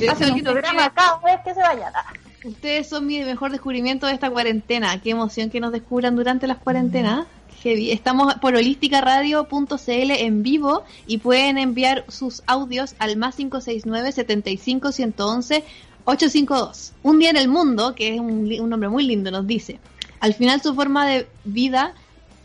[0.10, 1.92] Hacen un programa cada vez que se bañan.
[1.96, 2.06] Ah.
[2.46, 5.02] Ustedes son mi mejor descubrimiento de esta cuarentena.
[5.02, 7.28] Qué emoción que nos descubran durante las cuarentenas.
[7.62, 7.92] Heavy.
[7.92, 15.66] Estamos por holísticaradio.cl en vivo y pueden enviar sus audios al más 569 75 111
[16.06, 16.94] 852.
[17.04, 19.80] Un día en el mundo, que es un, un nombre muy lindo, nos dice.
[20.22, 21.94] Al final su forma de vida,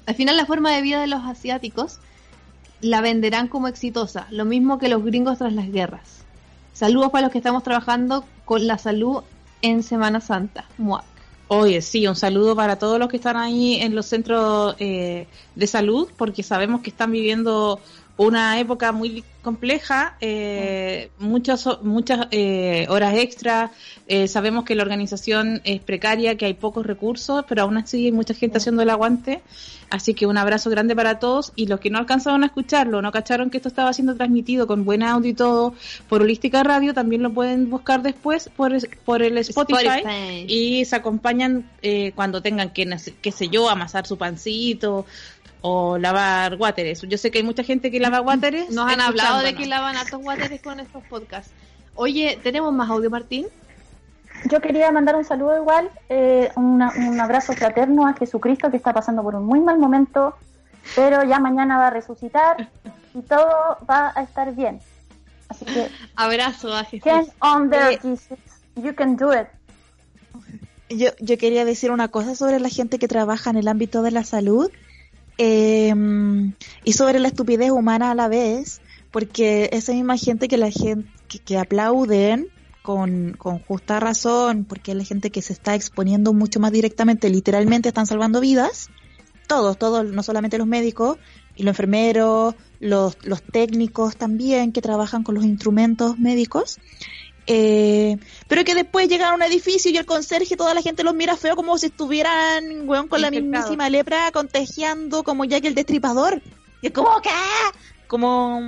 [0.07, 2.01] al final la forma de vida de los asiáticos
[2.81, 6.25] la venderán como exitosa, lo mismo que los gringos tras las guerras.
[6.73, 9.23] Saludos para los que estamos trabajando con la salud
[9.65, 10.67] en Semana Santa.
[10.77, 11.05] Muac.
[11.49, 15.67] Oye, sí, un saludo para todos los que están ahí en los centros eh, de
[15.67, 17.81] salud, porque sabemos que están viviendo
[18.17, 23.71] una época muy compleja, eh, muchas muchas eh, horas extras.
[24.07, 28.13] eh, sabemos que la organización es precaria, que hay pocos recursos, pero aún así hay
[28.13, 29.43] mucha gente haciendo el aguante.
[29.91, 33.13] Así que un abrazo grande para todos y los que no alcanzaron a escucharlo, no
[33.13, 35.75] cacharon que esto estaba siendo transmitido con buen audio y todo
[36.09, 38.73] por Holística Radio, también lo pueden buscar después por,
[39.05, 40.47] por el Spotify, Spotify.
[40.49, 42.89] y se acompañan eh, cuando tengan que,
[43.21, 45.07] qué sé yo, amasar su pancito
[45.67, 47.01] o lavar wateres.
[47.09, 48.69] Yo sé que hay mucha gente que lava wateres.
[48.71, 51.51] Nos han hablado de que lavan hartos wateres con estos podcasts.
[51.95, 53.47] Oye, ¿tenemos más audio, Martín?
[54.51, 58.93] Yo quería mandar un saludo igual, eh, una- un abrazo fraterno a Jesucristo que está
[58.93, 60.35] pasando por un muy mal momento,
[60.95, 62.69] pero ya mañana va a resucitar
[63.15, 64.81] y todo va a estar bien.
[65.49, 67.05] Así que, Abrazo a Jesús.
[67.11, 68.39] get on there, Eh, Jesus.
[68.77, 69.47] You can do it.
[70.91, 74.11] Yo, yo quería decir una cosa sobre la gente que trabaja en el ámbito de
[74.11, 74.71] la salud
[75.39, 75.93] eh,
[76.85, 81.09] y sobre la estupidez humana a la vez, porque esa misma gente que la gente
[81.29, 82.49] que, que aplauden
[82.83, 87.31] con, con justa razón, porque es la gente que se está exponiendo mucho más directamente,
[87.31, 88.91] literalmente están salvando vidas,
[89.47, 91.19] todos, todos, no solamente los médicos
[91.57, 96.79] y los enfermeros, los, los técnicos también que trabajan con los instrumentos médicos.
[97.47, 98.17] Eh,
[98.49, 101.37] pero que después llegan a un edificio y el conserje, toda la gente los mira
[101.37, 106.41] feo como si estuvieran, weón, con la mismísima lepra, contagiando como ya que el destripador.
[106.81, 107.31] Y es como, ¿qué?
[108.07, 108.61] Como,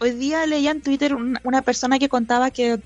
[0.00, 2.80] hoy día leía en Twitter un- una persona que contaba que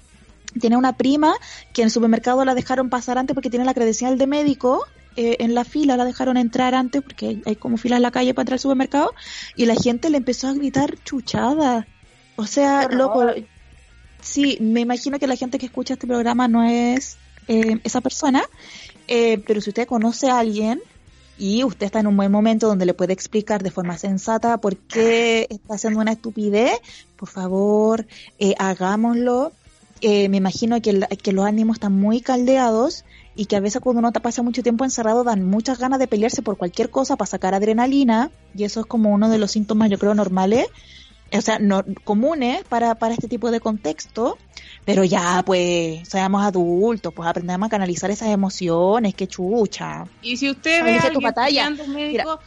[0.60, 1.34] tiene una prima
[1.72, 4.84] que en el supermercado la dejaron pasar antes porque tiene la credencial de médico.
[5.14, 8.32] eh, en la fila la dejaron entrar antes porque hay, como fila en la calle
[8.32, 9.12] para entrar al supermercado
[9.56, 11.86] y la gente le empezó a gritar chuchada.
[12.36, 13.20] O sea, loco.
[14.22, 18.42] Sí, me imagino que la gente que escucha este programa no es eh, esa persona,
[19.08, 20.80] eh, pero si usted conoce a alguien
[21.38, 24.76] y usted está en un buen momento donde le puede explicar de forma sensata por
[24.76, 26.80] qué está haciendo una estupidez,
[27.16, 28.06] por favor,
[28.38, 29.52] eh, hagámoslo.
[30.00, 33.04] Eh, me imagino que, los ánimos están muy caldeados
[33.36, 36.42] y que a veces cuando uno pasa mucho tiempo encerrado dan muchas ganas de pelearse
[36.42, 39.98] por cualquier cosa para sacar adrenalina y eso es como uno de los síntomas yo
[39.98, 40.66] creo normales,
[41.32, 44.38] o sea, no, comunes para, para este tipo de contexto,
[44.84, 50.06] pero ya pues seamos adultos, pues aprendamos a canalizar esas emociones, que chucha.
[50.20, 52.40] Y si usted ve a alguien pifiando un médico,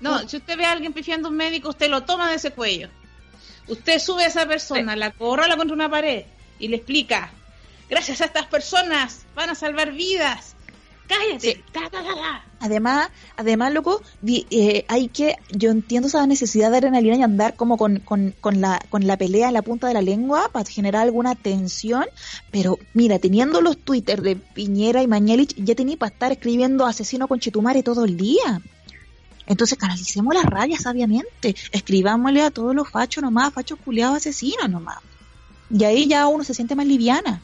[0.00, 2.88] no, si usted ve a alguien pifiando un médico, usted lo toma de ese cuello.
[3.68, 6.24] Usted sube a esa persona, la corrola contra una pared
[6.58, 7.30] y le explica,
[7.88, 10.56] gracias a estas personas van a salvar vidas.
[11.10, 11.64] Cállate.
[11.72, 12.44] Ta, ta, ta, ta.
[12.60, 17.76] Además, además, loco, eh, hay que, yo entiendo esa necesidad de adrenalina y andar como
[17.76, 21.02] con, con, con la, con la pelea en la punta de la lengua para generar
[21.02, 22.04] alguna tensión,
[22.52, 27.26] pero mira, teniendo los Twitter de Piñera y Mañelich, ya tenía para estar escribiendo asesino
[27.26, 28.62] con Chetumare todo el día.
[29.48, 34.98] Entonces canalicemos la rabia sabiamente, escribámosle a todos los fachos nomás, fachos culiados asesinos nomás.
[35.70, 37.42] Y ahí ya uno se siente más liviana.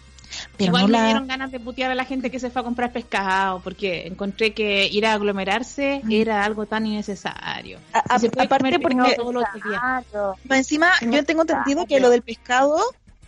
[0.57, 2.65] Pero Igual no me dieron ganas de putear a la gente que se fue a
[2.65, 7.79] comprar pescado, porque encontré que ir a aglomerarse era algo tan innecesario.
[7.93, 10.05] A- a- Si se puede aparte comer porque todos los días.
[10.51, 12.79] Encima, yo tengo entendido que lo del pescado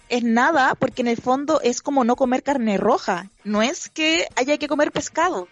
[0.08, 3.26] es nada, porque en el fondo es como no comer carne roja.
[3.44, 5.48] No es que haya que comer pescado.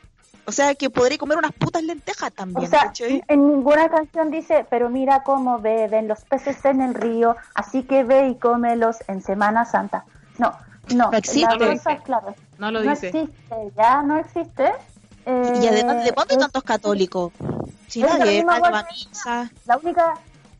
[0.49, 2.67] O sea, que podría comer unas putas lentejas también.
[2.67, 3.21] O sea, ¿cachai?
[3.27, 8.05] en ninguna canción dice, pero mira cómo beben los peces en el río, así que
[8.05, 10.05] ve y cómelos en Semana Santa.
[10.39, 10.53] No,
[10.94, 11.59] no, No existe.
[11.59, 13.09] la cosa, claro, No lo no dice.
[13.09, 14.72] existe, ya no existe.
[15.27, 17.33] Eh, y además, ¿de cuándo hay es tantos católicos?
[17.88, 18.87] Si es la nadie misma nadie va a hueá.
[18.92, 19.51] misa.
[19.66, 20.14] La única,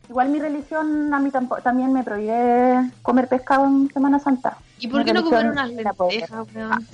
[0.09, 4.57] igual mi religión a mí tampoco, también me prohíbe comer pescado en Semana Santa.
[4.79, 6.87] ¿Y por Mi qué no comer unas la lentejas, weón?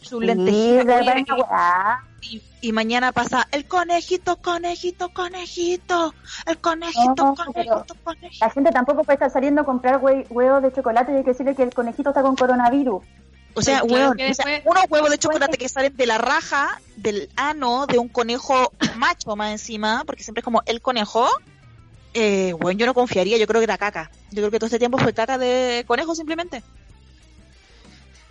[0.00, 1.98] Sus lentejas.
[2.30, 6.14] Y, y mañana pasa el conejito, conejito, conejito.
[6.46, 8.44] El conejito, No, conejito, conejito.
[8.44, 11.30] La gente tampoco puede estar saliendo a comprar hue- huevos de chocolate y hay que
[11.30, 13.02] decirle que el conejito está con coronavirus.
[13.54, 16.78] O sea, Pues que o sea, unos huevos de chocolate que salen de la raja
[16.96, 21.26] del ano de un conejo macho más encima, porque siempre es como el conejo.
[22.12, 24.10] Eh, bueno, yo no confiaría, yo creo que era caca.
[24.30, 26.62] Yo creo que todo este tiempo fue caca de conejo simplemente.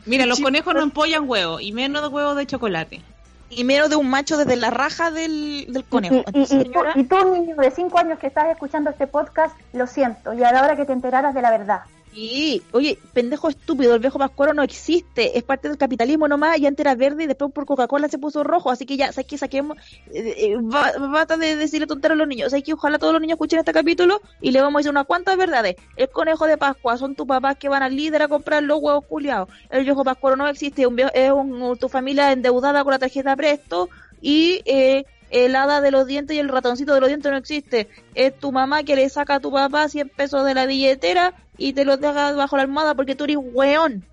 [0.06, 3.02] Mira, los conejos no empollan huevos, y menos de huevos de chocolate.
[3.50, 6.24] Y menos de un macho desde la raja del, del conejo.
[6.34, 10.44] Y, y- tú, niño de 5 años que estás escuchando este podcast, lo siento, y
[10.44, 11.82] a la hora que te enteraras de la verdad.
[12.16, 16.66] Sí, oye, pendejo estúpido, el viejo pascuero no existe, es parte del capitalismo nomás, y
[16.66, 19.38] antes era verde y después por Coca-Cola se puso rojo, así que ya, ¿sabes qué?
[19.38, 19.78] Saquemos,
[20.14, 23.22] eh, eh, ba- basta de decirle tonteros a los niños, ¿sabes que Ojalá todos los
[23.22, 25.76] niños escuchen este capítulo y le vamos a decir unas cuantas verdades.
[25.98, 29.04] El conejo de Pascua son tus papás que van al líder a comprar los huevos
[29.10, 29.50] culiados.
[29.70, 33.36] El viejo pascuero no existe, un viejo- es un- tu familia endeudada con la tarjeta
[33.36, 33.90] presto
[34.22, 37.90] y eh, el hada de los dientes y el ratoncito de los dientes no existe.
[38.14, 41.74] Es tu mamá que le saca a tu papá 100 pesos de la billetera y
[41.74, 44.06] te los deja bajo la almohada porque tú eres weón.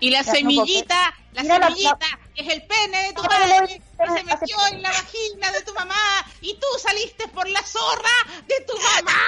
[0.00, 1.98] Y la semillita, la semillita,
[2.34, 5.62] que es el pene de tu madre, que se hace- metió en la vagina de
[5.62, 5.94] tu mamá,
[6.40, 8.10] y tú saliste por la zorra
[8.46, 9.18] de tu mamá.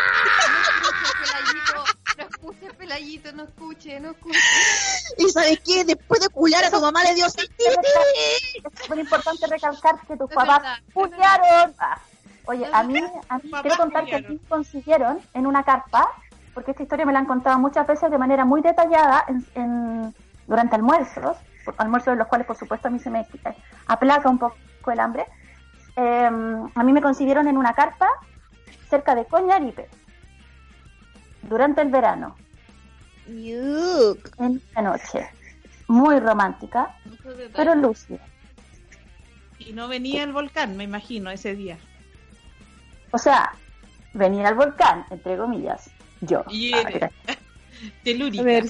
[1.22, 1.84] Pelayito,
[2.16, 4.38] no escuche, Pelayito, no escuche, no escuche.
[5.18, 5.84] ¿Y sabes qué?
[5.84, 7.32] Después de culiar a tu mamá le dio Es
[8.82, 11.74] súper importante recalcar que tus papás culiaron.
[11.78, 11.98] Ah.
[12.46, 16.10] Oye, a mí, a mí quiero contar que aquí consiguieron en una carpa,
[16.54, 20.14] porque esta historia me la han contado muchas veces de manera muy detallada en, en-
[20.46, 21.36] durante almuerzos,
[21.76, 23.56] almuerzos de los cuales por supuesto a mí se me eh,
[23.88, 24.56] aplaca un poco
[24.90, 25.26] el hambre.
[25.96, 26.28] Eh,
[26.74, 28.08] a mí me consiguieron en una carpa
[28.90, 29.88] cerca de Coñaripe
[31.42, 32.36] durante el verano,
[33.28, 34.30] Yuck.
[34.38, 35.28] en la noche,
[35.88, 36.96] muy romántica,
[37.54, 38.20] pero lúcida.
[39.58, 41.78] Y no venía el volcán, me imagino, ese día.
[43.10, 43.52] O sea,
[44.12, 45.90] venir al volcán, entre comillas,
[46.20, 46.44] yo.
[46.50, 47.10] Y Ah.
[48.38, 48.64] A ver,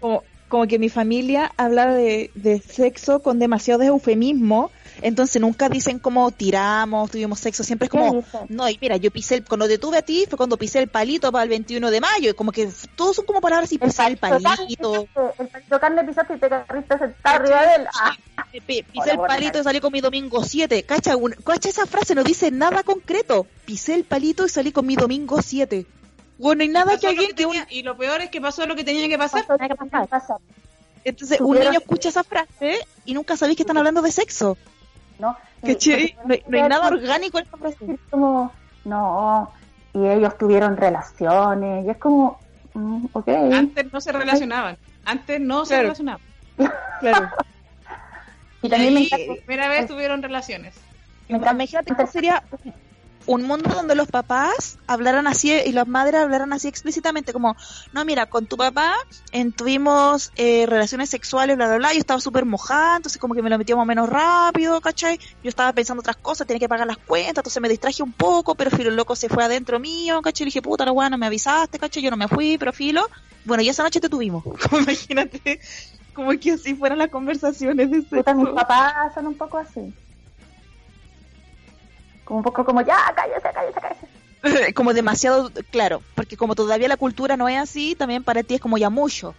[0.00, 4.70] como, como que mi familia habla de, de sexo con demasiado eufemismo,
[5.02, 9.10] entonces nunca dicen como tiramos, tuvimos sexo, siempre es ¿Qué como, no, y mira, yo
[9.10, 11.90] pisé, el, cuando te tuve a ti fue cuando pisé el palito para el 21
[11.90, 15.06] de mayo, y como que todos son como palabras así, pisé el palito
[15.38, 17.86] el palito carne pisaste y te carriste sentado arriba de él.
[17.94, 18.16] Ah,
[18.66, 22.14] pi- pisé el palito y salí con mi domingo 7, cacha, un- cacha esa frase,
[22.14, 25.86] no dice nada concreto, pisé el palito y salí con mi domingo 7.
[26.38, 28.76] Bueno, y nada que lo alguien que un- Y lo peor es que pasó lo
[28.76, 29.46] que tenía que pasar.
[29.46, 30.36] Pasó lo que tenía que pasar,
[31.04, 34.56] entonces un niño escucha esa frase y nunca sabéis que están hablando de sexo.
[35.18, 35.36] ¿No?
[35.62, 36.16] Y- ¿Cachai?
[36.24, 37.76] No, hay- no hay nada como- orgánico en frase.
[37.80, 38.52] decir como,
[38.84, 39.50] no,
[39.94, 42.38] y ellos tuvieron relaciones, y es como,
[42.74, 43.28] mm, ok.
[43.52, 44.76] Antes no se relacionaban.
[45.04, 45.82] Antes no se Claro.
[45.84, 46.20] relacionaban.
[47.00, 47.28] Claro.
[48.62, 50.74] Y también me ahí, encanta- por primera vez tuvieron relaciones.
[51.28, 52.42] me encanta- Imagínate cómo sería
[53.26, 57.56] un mundo donde los papás hablaran así y las madres hablaran así explícitamente, como,
[57.92, 58.94] no, mira, con tu papá
[59.32, 63.42] en, tuvimos eh, relaciones sexuales, bla, bla, bla, yo estaba súper mojada, entonces como que
[63.42, 65.18] me lo metió más o menos rápido, ¿cachai?
[65.42, 68.54] Yo estaba pensando otras cosas, tenía que pagar las cuentas, entonces me distraje un poco,
[68.54, 70.44] pero filo, el loco se fue adentro mío, ¿cachai?
[70.44, 72.02] Le dije, puta, la weá, no me avisaste, ¿cachai?
[72.02, 73.08] Yo no me fui, pero filo.
[73.44, 74.44] Bueno, y esa noche te tuvimos.
[74.70, 75.60] Como imagínate,
[76.12, 78.54] como que así fueran las conversaciones de puta, mis sexo.
[78.54, 79.92] papás son un poco así.
[82.26, 84.74] Como un poco como, ya, cállese, cállese, cállese.
[84.74, 88.60] como demasiado claro, porque como todavía la cultura no es así, también para ti es
[88.60, 89.34] como ya mucho.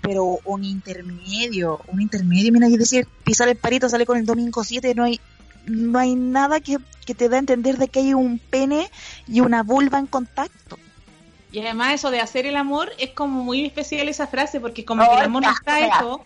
[0.00, 4.62] Pero un intermedio, un intermedio, mira, es decir, pisar el palito, sale con el domingo
[4.62, 5.20] 7, no hay
[5.66, 8.88] no hay nada que, que te da a entender de que hay un pene
[9.26, 10.78] y una vulva en contacto.
[11.56, 15.02] Y además eso de hacer el amor es como muy especial esa frase porque como
[15.02, 16.20] No, que el amor no está hecho.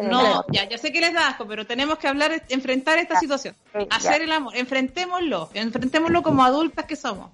[0.00, 3.18] No, ya, ya sé que les da asco, pero tenemos que hablar, enfrentar esta Ya,
[3.20, 3.56] situación.
[3.72, 3.96] sí, ya.
[3.96, 7.30] Hacer el amor, enfrentémoslo, enfrentémoslo como adultas que somos.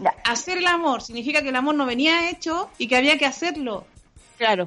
[0.00, 0.12] Ya.
[0.24, 3.84] Hacer el amor significa que el amor no venía hecho y que había que hacerlo.
[4.36, 4.66] Claro.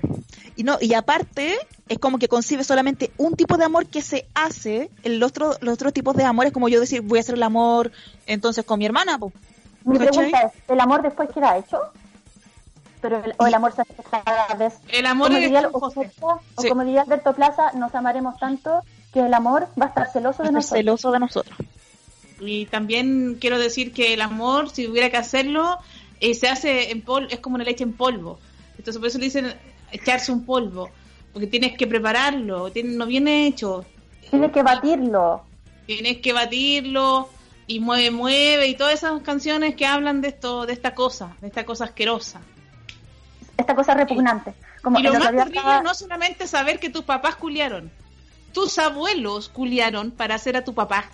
[0.55, 1.57] Y no, y aparte,
[1.89, 5.73] es como que concibe solamente un tipo de amor que se hace, el otro, los
[5.73, 7.91] otros tipos de amor es como yo decir, voy a hacer el amor
[8.25, 9.33] entonces con mi hermana, pues.
[9.83, 11.77] Mi pregunta es, ¿el amor después queda hecho?
[13.09, 14.75] Pero el, o el amor se hace cada vez.
[14.89, 16.11] El amor como es diría, o, José.
[16.21, 16.69] o Sí.
[16.69, 18.81] como diría Alberto Plaza, nos amaremos tanto
[19.13, 20.79] que el amor va a estar celoso de nosotros.
[20.79, 21.57] celoso de nosotros.
[22.39, 25.77] Y también quiero decir que el amor, si hubiera que hacerlo,
[26.19, 28.39] eh, se hace en polvo, es como una leche en polvo.
[28.77, 29.53] Entonces por eso le dicen
[29.91, 30.89] echarse un polvo,
[31.31, 33.85] porque tienes que prepararlo, tiene- no viene hecho.
[34.29, 35.43] Tiene que batirlo.
[35.85, 37.29] Tienes que batirlo
[37.67, 41.47] y mueve, mueve y todas esas canciones que hablan de esto, de esta cosa, de
[41.47, 42.41] esta cosa asquerosa.
[43.57, 44.53] Esta cosa repugnante.
[44.81, 47.91] Como y lo más terrible estaba- no solamente saber que tus papás culiaron,
[48.53, 51.05] tus abuelos culiaron para hacer a tu papá.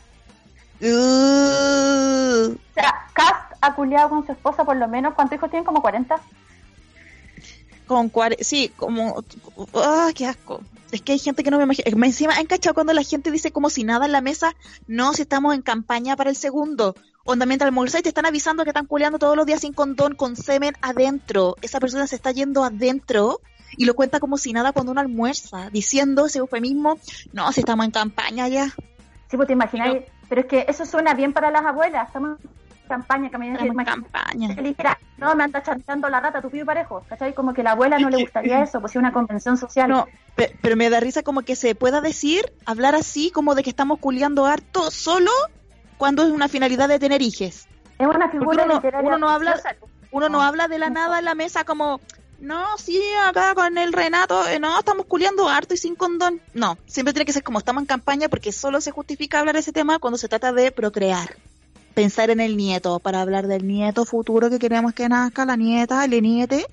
[0.81, 5.13] Uh, O sea, Cast ha culiado con su esposa por lo menos.
[5.13, 5.65] ¿Cuántos hijos tienen?
[5.65, 6.19] Como 40.
[7.87, 9.21] con cuare- sí, como
[9.75, 10.61] ah, qué asco.
[10.93, 12.05] Es que hay gente que no me imagino.
[12.05, 14.55] Encima, ¿han cachado cuando la gente dice como si nada en la mesa?
[14.87, 16.95] No, si estamos en campaña para el segundo.
[17.23, 20.35] Onda, mientras almorzáis te están avisando que están culeando todos los días sin condón, con
[20.35, 21.55] semen adentro.
[21.61, 23.41] Esa persona se está yendo adentro
[23.77, 26.97] y lo cuenta como si nada cuando uno almuerza, diciendo ese eufemismo,
[27.31, 28.67] no, si estamos en campaña ya.
[29.29, 29.97] Sí, pues te imaginas.
[30.27, 32.07] Pero es que eso suena bien para las abuelas.
[32.07, 32.49] Estamos en
[32.87, 33.61] campaña, caminando.
[33.61, 34.95] Estamos en imagínate campaña.
[34.95, 37.03] que no, me anda chantando la rata, tu pibe parejo.
[37.07, 37.33] ¿Cachai?
[37.33, 39.89] Como que a la abuela no le gustaría eso, pues es una convención social.
[39.89, 43.63] No, pe- pero me da risa como que se pueda decir, hablar así, como de
[43.63, 45.31] que estamos culiando harto solo
[46.01, 47.67] cuando es una finalidad de tener hijes.
[47.99, 49.07] Es una figura uno literaria.
[49.07, 49.75] uno no habla- preciosa.
[50.09, 52.01] Uno no habla de la nada en la mesa como,
[52.39, 56.41] no, sí, acá con el Renato, eh, no, estamos culiando harto y sin condón.
[56.55, 59.59] No, siempre tiene que ser como estamos en campaña porque solo se justifica hablar de
[59.59, 61.35] ese tema cuando se trata de procrear.
[61.93, 66.03] Pensar en el nieto, para hablar del nieto futuro que queremos que nazca, la nieta,
[66.03, 66.65] el niete.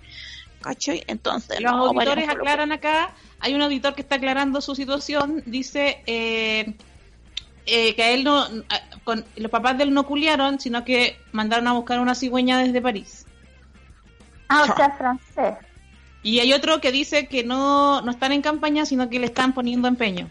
[0.62, 1.04] ¿Cachai?
[1.06, 3.10] Entonces, Los no, auditores aclaran acá,
[3.40, 6.74] hay un auditor que está aclarando su situación, dice eh,
[7.70, 8.46] eh, que a él no,
[9.08, 12.82] con, los papás de él no culiaron, sino que mandaron a buscar una cigüeña desde
[12.82, 13.24] París.
[14.50, 15.56] Ah, o sea, francés.
[16.22, 19.54] Y hay otro que dice que no, no están en campaña, sino que le están
[19.54, 20.28] poniendo empeño.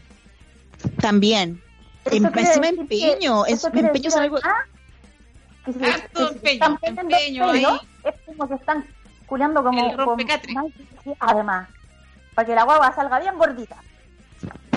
[1.01, 1.59] También.
[2.05, 4.37] Em- encima que- empeño, eso empeño decir es algo...
[4.37, 4.67] acá
[5.65, 7.65] que si- Harto que si empeño, empeño ahí.
[8.03, 8.85] Es como que están
[9.25, 10.71] culeando como El
[11.03, 11.67] sí, Además,
[12.35, 13.77] para que la guagua salga bien gordita.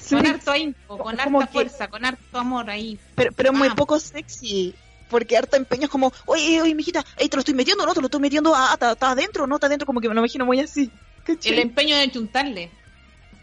[0.10, 2.98] Con harto ahínco, con harta que- fuerza, con harto amor ahí.
[3.14, 4.74] Pero, pero muy poco sexy.
[5.08, 8.00] Porque harto empeño es como, oye, oye, mijita, ey, te lo estoy metiendo, no, te
[8.00, 10.46] lo estoy metiendo, ah, está está adentro, no, está adentro, como que me lo imagino
[10.46, 10.88] muy así.
[11.24, 11.52] ¿Cachai?
[11.52, 12.70] El empeño de chuntarle.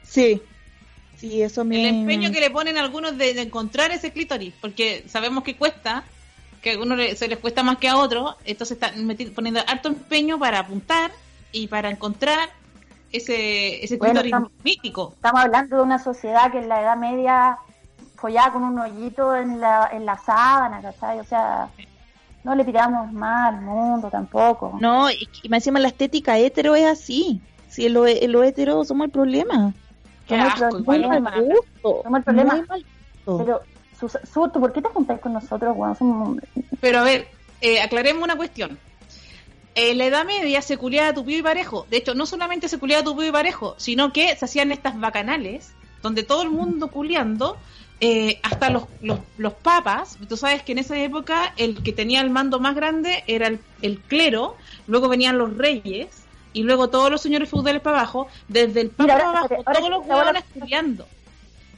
[0.03, 0.41] Sí.
[1.17, 1.81] Sí, eso me...
[1.81, 6.05] El empeño que le ponen algunos de, de encontrar ese clítoris, porque sabemos que cuesta,
[6.61, 9.59] que a algunos le- se les cuesta más que a otros, entonces están meti- poniendo
[9.67, 11.11] harto empeño para apuntar
[11.51, 12.49] y para encontrar
[13.11, 15.13] ese, ese Bueno, estamos- mítico.
[15.15, 17.57] Estamos hablando de una sociedad que en la Edad Media
[18.15, 21.19] follaba con un hoyito en la, en la sábana, ¿cachai?
[21.19, 21.69] O sea,
[22.43, 24.77] no le tiramos más al mundo tampoco.
[24.81, 27.41] No, y, y más encima la estética hetero es así.
[27.69, 29.73] Si lo, lo hetero somos el problema.
[30.27, 32.01] Qué Somos asco, los igual muy mal gusto.
[32.03, 32.55] Somos el problema.
[32.55, 32.85] Muy mal
[33.25, 33.37] gusto.
[33.45, 33.61] Pero,
[33.99, 35.95] Sus- Su, ¿tú por qué te juntáis con nosotros, weón?
[35.95, 36.37] Somos-
[36.79, 37.27] Pero a ver,
[37.61, 38.77] eh, aclaremos una cuestión.
[39.77, 41.85] En la Edad Media se culiaba tupido y parejo.
[41.89, 45.71] De hecho, no solamente se culiaba tupido y parejo, sino que se hacían estas bacanales,
[46.01, 47.57] donde todo el mundo culiando,
[47.99, 52.21] eh, hasta los, los, los papas, tú sabes que en esa época el que tenía
[52.21, 54.55] el mando más grande era el, el clero,
[54.87, 56.07] luego venían los reyes,
[56.53, 59.79] y luego todos los señores feudales para abajo, desde el papa Mira, para abajo, ahora-
[59.79, 61.07] todos los huevones culiando.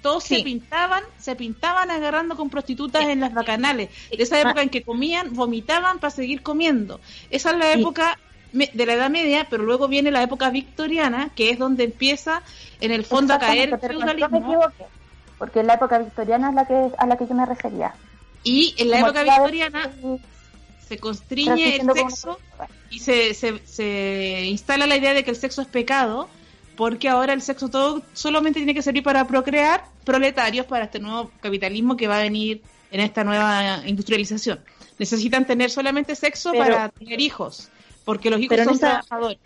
[0.01, 3.89] Todos se pintaban, se pintaban agarrando con prostitutas en las bacanales.
[4.15, 6.99] De esa época en que comían, vomitaban para seguir comiendo.
[7.29, 8.17] Esa es la época
[8.53, 12.41] de la Edad Media, pero luego viene la época victoriana, que es donde empieza
[12.81, 14.37] en el fondo a caer el pero no, me feudalismo.
[14.37, 14.85] equivoqué,
[15.37, 17.93] porque en la época victoriana es la que a la que yo me refería.
[18.43, 19.91] Y en la Como época vez- victoriana
[20.87, 22.39] se constriñe el sexo
[22.89, 26.27] y se, se, se instala la idea de que el sexo es pecado,
[26.79, 31.29] porque ahora el sexo todo solamente tiene que servir para procrear proletarios para este nuevo
[31.41, 34.61] capitalismo que va a venir en esta nueva industrialización.
[34.97, 37.67] Necesitan tener solamente sexo Pero- para tener hijos,
[38.05, 39.39] porque los hijos son esa- trabajadores.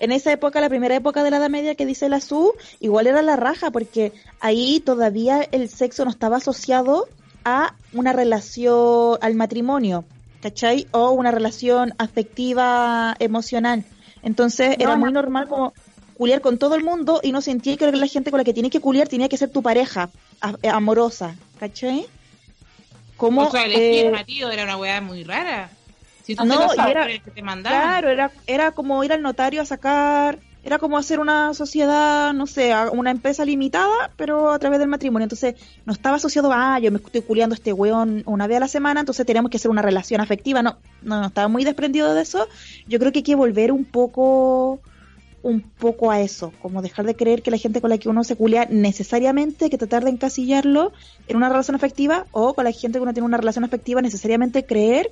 [0.00, 3.06] En esa época, la primera época de la Edad Media que dice la SU, igual
[3.06, 7.06] era la raja, porque ahí todavía el sexo no estaba asociado
[7.44, 10.04] a una relación, al matrimonio,
[10.42, 10.88] ¿cachai?
[10.90, 13.84] O una relación afectiva, emocional.
[14.22, 15.20] Entonces No, era muy no.
[15.22, 15.72] normal como
[16.20, 18.68] culiar con todo el mundo y no sentía que la gente con la que tiene
[18.68, 20.10] que culiar tenía que ser tu pareja
[20.42, 22.04] a- amorosa, ¿cachai?
[23.16, 25.70] Como, o sea, elegir eh, marido era una weá muy rara.
[26.22, 27.80] Si tú No, te era- el que te mandaban.
[27.80, 32.46] Claro, era, era como ir al notario a sacar, era como hacer una sociedad, no
[32.46, 35.24] sé, una empresa limitada, pero a través del matrimonio.
[35.24, 35.54] Entonces,
[35.86, 38.60] no estaba asociado a, ah, yo me estoy culiando a este weón una vez a
[38.60, 40.62] la semana, entonces teníamos que hacer una relación afectiva.
[40.62, 42.46] No, no, no estaba muy desprendido de eso.
[42.86, 44.80] Yo creo que hay que volver un poco
[45.42, 48.24] un poco a eso, como dejar de creer que la gente con la que uno
[48.24, 50.92] se culia necesariamente que tratar de encasillarlo
[51.28, 54.64] en una relación afectiva o con la gente que uno tiene una relación afectiva necesariamente
[54.64, 55.10] creer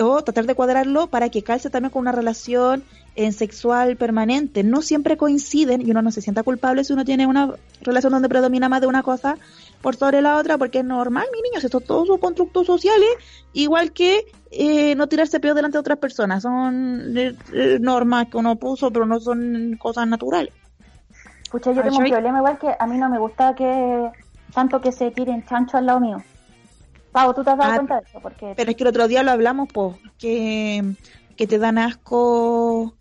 [0.00, 2.84] o tratar de cuadrarlo para que calce también con una relación
[3.16, 4.62] en sexual permanente.
[4.62, 8.28] No siempre coinciden y uno no se sienta culpable si uno tiene una relación donde
[8.28, 9.36] predomina más de una cosa
[9.82, 13.08] por sobre la otra, porque es normal, mi niños, estos todos son constructos sociales,
[13.52, 16.42] igual que eh, no tirarse peor delante de otras personas.
[16.42, 20.52] Son eh, eh, normas que uno puso, pero no son cosas naturales.
[21.42, 24.10] Escucha, yo tengo un problema igual que a mí no me gusta que
[24.54, 26.22] tanto que se tiren chancho al lado mío.
[27.12, 28.20] Pau, ¿tú te has dado Ah, cuenta de eso?
[28.20, 30.84] Porque Pero es que el otro día lo hablamos, pues, que,
[31.36, 32.94] que te dan asco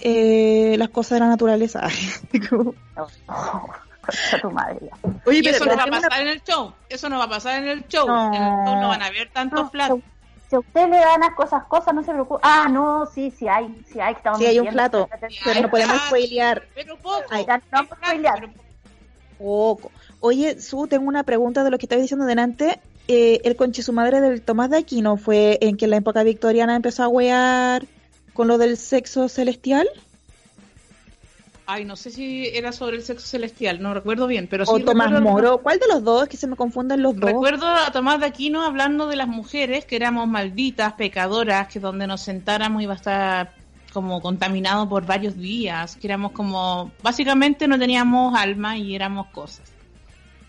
[0.00, 1.82] eh, las cosas de la naturaleza.
[3.28, 3.68] Oh,
[4.40, 4.88] tu madre.
[5.24, 6.72] Oye, pero, eso no va a una- pasar en el show.
[6.88, 8.06] Eso no va a pasar en el show.
[8.06, 8.26] No.
[8.34, 10.00] En el show no van a ver tantos No, platos.
[10.48, 12.40] Si a usted le dan las cosas, cosas, no se preocupe.
[12.42, 14.14] Ah, no, sí, sí hay, sí hay.
[14.14, 15.08] que estamos Sí, hay un plato,
[15.44, 16.62] pero no podemos spoilear.
[16.74, 17.22] Pero poco.
[17.30, 18.40] No spoilear.
[18.40, 18.66] poco.
[19.38, 19.90] Poco.
[20.20, 22.80] Oye, Su, tengo una pregunta de lo que estabas diciendo delante.
[23.08, 26.22] Eh, el conche su madre del Tomás de Aquino fue en que en la época
[26.24, 27.84] victoriana empezó a wear
[28.32, 29.88] con lo del sexo celestial.
[31.68, 34.84] Ay, no sé si era sobre el sexo celestial, no recuerdo bien, pero o sí
[34.84, 35.58] Tomás recuerdo- Moro.
[35.58, 36.22] ¿Cuál de los dos?
[36.22, 37.24] Es que se me confunden los dos.
[37.24, 42.06] Recuerdo a Tomás de Aquino hablando de las mujeres que éramos malditas, pecadoras, que donde
[42.06, 43.54] nos sentáramos iba a estar
[43.92, 49.72] como contaminado por varios días, que éramos como, básicamente no teníamos alma y éramos cosas.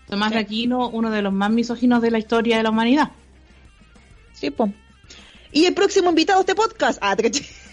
[0.06, 3.10] Tomás de Aquino, uno de los más misóginos de la historia de la humanidad.
[4.34, 4.70] Sí, po.
[5.50, 6.98] Y el próximo invitado a este podcast.
[7.02, 7.30] Ah, te.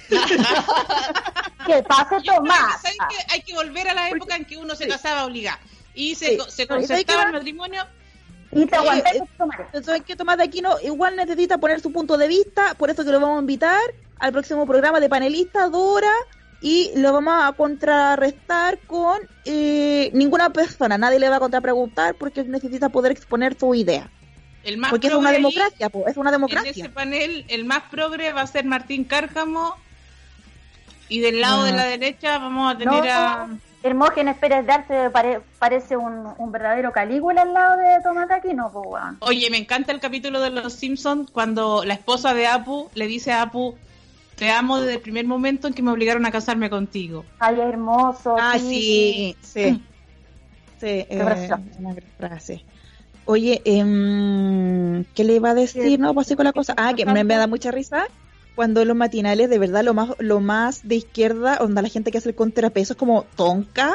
[1.66, 2.82] Que pase que, Tomás.
[2.82, 3.16] ¿saben Ah, qué?
[3.34, 5.58] Hay que volver a la época en que uno se casaba obligado
[5.95, 6.38] y se, Sí.
[6.49, 7.84] se No, ¿y sabes concertaba el matrimonio.
[8.51, 9.66] Y te aguanté eh, madre.
[9.74, 13.12] Entonces, que Tomás de Aquino igual necesita poner su punto de vista, por eso que
[13.12, 13.80] lo vamos a invitar
[14.20, 16.12] al próximo programa de panelistas, Dora,
[16.62, 22.43] y lo vamos a contrarrestar con eh, ninguna persona, nadie le va a contrapreguntar porque
[22.43, 24.10] necesita poder exponer su idea.
[24.64, 26.72] El más Porque es una progre ahí, democracia, po, es una En democracia.
[26.72, 29.76] ese panel, el más progre va a ser Martín Cárcamo.
[31.10, 33.47] Y del lado de la derecha vamos a tener a.
[33.84, 38.72] Hermógenes Pérez de Arce pare- parece un, un verdadero Calígula al lado de Tomás Aquino,
[38.74, 39.03] pues.
[39.20, 43.32] Oye, me encanta el capítulo de Los Simpsons cuando la esposa de Apu le dice
[43.32, 43.76] a Apu:
[44.38, 47.26] Te amo desde el primer momento en que me obligaron a casarme contigo.
[47.38, 48.36] Ay, hermoso.
[48.39, 49.84] Ah, sí, sí.
[50.80, 51.62] Sí, eh, precioso.
[51.78, 52.66] una gran frase.
[53.26, 55.99] Oye, em, ¿qué le iba a decir?
[55.99, 56.74] No, con la cosa.
[56.76, 58.08] Ah, que me, me da mucha risa
[58.56, 62.12] cuando en los matinales, de verdad, lo más lo más de izquierda, onda la gente
[62.12, 63.93] que hace el contrapeso es como tonca.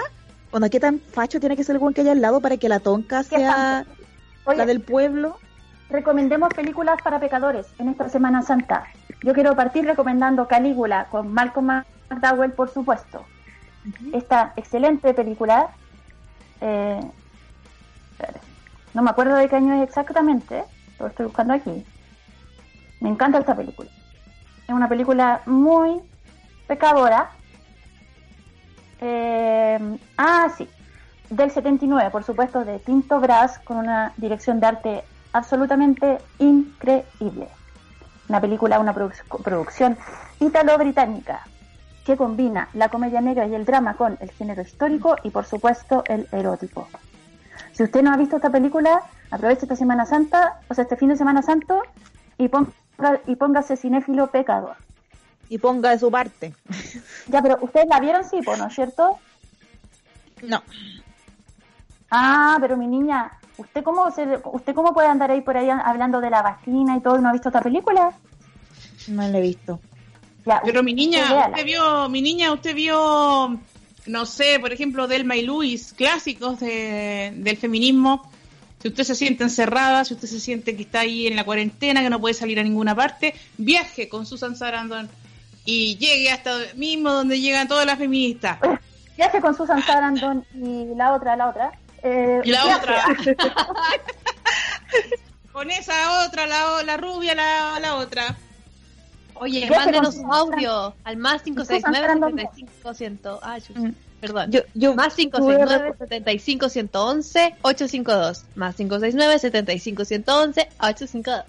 [0.53, 2.69] Onda, ¿qué tan facho tiene que ser el buen que haya al lado para que
[2.69, 3.87] la tonca ¿Qué sea
[4.45, 5.39] Oye, la del pueblo?
[5.89, 8.85] recomendemos películas para pecadores en esta Semana Santa.
[9.23, 13.25] Yo quiero partir recomendando Calígula con Malcolm McDowell, por supuesto.
[14.13, 15.71] Esta excelente película.
[16.61, 17.01] eh,
[18.93, 20.65] no me acuerdo de qué año es exactamente,
[20.99, 21.85] lo estoy buscando aquí.
[23.01, 23.89] Me encanta esta película.
[24.71, 26.01] Es una película muy
[26.69, 27.31] Pecadora.
[29.01, 30.69] Eh, ah, sí.
[31.29, 37.49] Del 79, por supuesto, de Tinto Brass, con una dirección de arte absolutamente increíble.
[38.29, 39.99] Una película, una produ- producción
[40.39, 41.41] italo-británica
[42.07, 46.05] que combina la comedia negra y el drama con el género histórico y, por supuesto,
[46.07, 46.87] el erótico.
[47.73, 49.03] Si usted no ha visto esta película,
[49.33, 51.83] aproveche esta Semana Santa, o sea, este fin de Semana Santo,
[52.39, 52.71] y, ponga,
[53.27, 54.77] y póngase cinéfilo pecador.
[55.49, 56.55] Y ponga de su parte.
[57.29, 59.19] Ya, pero ustedes la vieron, sí, pues, ¿no es cierto?
[60.43, 60.63] No.
[62.11, 66.21] Ah, pero mi niña, ¿usted cómo, se, ¿usted cómo puede andar ahí por ahí hablando
[66.21, 68.13] de la vagina y todo y no ha visto esta película?
[69.09, 69.81] No la he visto.
[70.47, 71.49] Ya, Pero mi niña, véala.
[71.51, 73.59] usted vio, mi niña, usted vio,
[74.07, 78.31] no sé, por ejemplo, Delma y Luis, clásicos de, del feminismo.
[78.81, 82.01] Si usted se siente encerrada, si usted se siente que está ahí en la cuarentena,
[82.03, 85.09] que no puede salir a ninguna parte, viaje con Susan Sarandon
[85.67, 88.59] y llegue hasta mismo donde llegan todas las feministas.
[89.17, 91.73] Viaje con Susan Sarandon y la otra, la otra.
[92.03, 92.81] Eh, Y la viaje.
[92.81, 93.05] otra.
[95.53, 98.37] Con esa otra, la, la rubia, la, la otra.
[99.35, 103.77] Oye, mándenos audio al más 569 75 Ah, chus.
[104.21, 104.51] Perdón.
[104.51, 108.45] Yo, yo Más 569 75 111 852.
[108.55, 111.45] Más 569 75 111 852.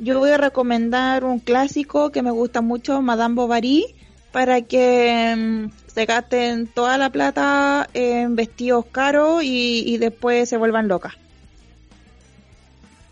[0.00, 3.94] Yo voy a recomendar un clásico que me gusta mucho, Madame Bovary,
[4.30, 10.56] para que mm, se gasten toda la plata en vestidos caros y, y después se
[10.56, 11.14] vuelvan locas.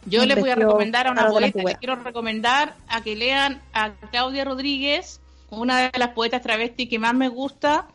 [0.07, 3.93] Yo les voy a recomendar a una poeta, les quiero recomendar a que lean a
[4.11, 7.89] Claudia Rodríguez, una de las poetas travesti que más me gusta,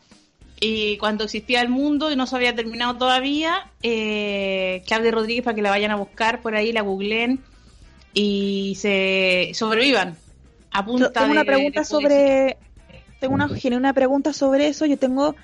[0.62, 5.56] y cuando existía el mundo y no se había terminado todavía, eh, Claudia Rodríguez para
[5.56, 7.40] que la vayan a buscar por ahí, la googleen
[8.14, 10.16] y se sobrevivan.
[10.70, 12.56] A punta tengo una de- pregunta de sobre
[13.18, 14.86] tengo una genuina pregunta sobre eso.
[14.86, 15.34] Yo tengo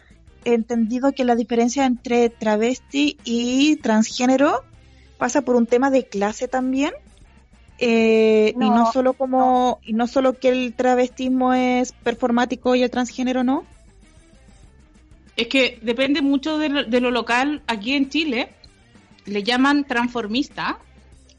[0.44, 4.62] entendido que la diferencia entre travesti y transgénero
[5.18, 6.92] pasa por un tema de clase también.
[7.80, 12.82] Eh, y no No, solo como y no solo que el travestismo es performático y
[12.82, 13.64] el transgénero no.
[15.38, 17.62] Es que depende mucho de lo, de lo local.
[17.68, 18.48] Aquí en Chile
[19.24, 20.80] le llaman transformista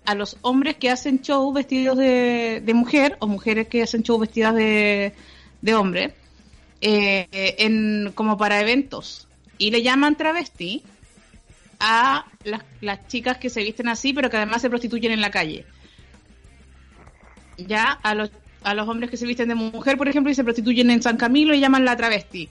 [0.05, 4.55] a los hombres que hacen show vestidos de, mujer o mujeres que hacen show vestidas
[4.55, 5.11] de,
[5.61, 6.13] de hombre
[6.79, 7.27] eh,
[7.57, 9.27] en, como para eventos.
[9.57, 10.81] Y le llaman travesti
[11.81, 15.29] a las, las chicas que se visten así, pero que además se prostituyen en la
[15.29, 15.65] calle.
[17.57, 18.31] Ya a los,
[18.63, 21.17] a los hombres que se visten de mujer, por ejemplo, y se prostituyen en San
[21.17, 22.47] Camilo y llaman la travesti.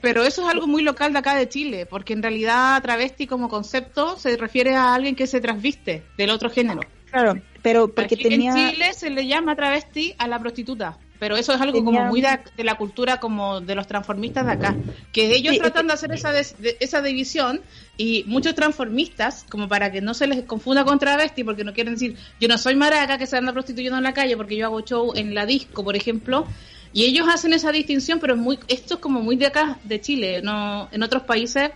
[0.00, 3.48] Pero eso es algo muy local de acá de Chile, porque en realidad travesti como
[3.48, 6.80] concepto se refiere a alguien que se transviste del otro género.
[7.10, 11.36] Claro, pero porque Aquí tenía En Chile se le llama travesti a la prostituta, pero
[11.36, 14.52] eso es algo Tenía- como muy de, de la cultura como de los transformistas de
[14.52, 14.76] acá,
[15.12, 17.60] que ellos Sí, tratan de hacer esa, des- de- esa división
[17.98, 21.94] y muchos transformistas, como para que no se les confunda con travesti, porque no quieren
[21.94, 24.80] decir, yo no soy maraca que se anda prostituyendo en la calle porque yo hago
[24.82, 26.46] show en la disco, por ejemplo,
[26.92, 30.00] y ellos hacen esa distinción, pero es muy esto es como muy de acá, de
[30.00, 31.70] Chile, no en otros países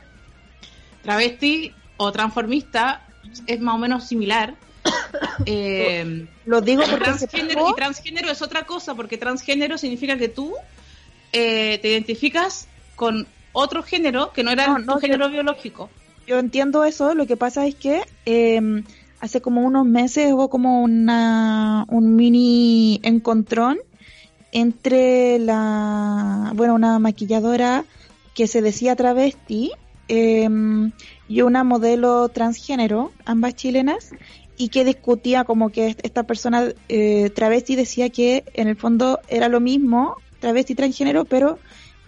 [1.03, 3.07] travesti o transformista
[3.47, 4.55] es más o menos similar.
[5.47, 10.55] Eh, lo digo porque transgénero, y transgénero es otra cosa, porque transgénero significa que tú
[11.33, 15.89] eh, te identificas con otro género que no era No, tu no, género biológico.
[16.27, 18.83] Yo entiendo eso, lo que pasa es que eh,
[19.21, 23.79] hace como unos meses hubo como una, un mini encontrón
[24.55, 27.85] entre la, bueno, una maquilladora
[28.35, 29.73] que se decía travesti
[30.09, 30.49] eh,
[31.29, 34.11] y una modelo transgénero, ambas chilenas,
[34.57, 39.19] y que discutía como que est- esta persona eh, travesti decía que en el fondo
[39.29, 41.59] era lo mismo, travesti y transgénero, pero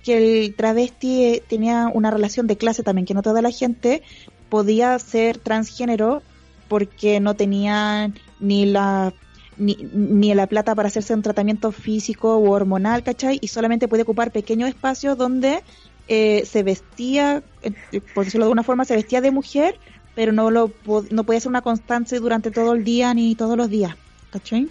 [0.05, 4.03] que el travesti eh, tenía una relación de clase también, que no toda la gente
[4.49, 6.23] podía ser transgénero
[6.69, 9.13] porque no tenía ni la
[9.57, 13.39] ni, ni la plata para hacerse un tratamiento físico u hormonal, ¿cachai?
[13.41, 15.63] Y solamente podía ocupar pequeños espacios donde
[16.09, 19.79] eh, se vestía, eh, por decirlo de alguna forma, se vestía de mujer,
[20.15, 20.73] pero no lo
[21.11, 23.95] no podía ser una constante durante todo el día ni todos los días,
[24.31, 24.69] ¿cachai?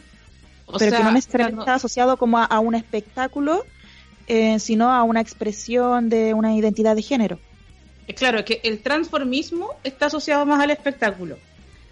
[0.65, 3.63] O pero sea, que no necesariamente está asociado como a, a un espectáculo,
[4.27, 7.39] eh, sino a una expresión de una identidad de género.
[8.07, 11.37] Eh, Claro, es que el transformismo está asociado más al espectáculo.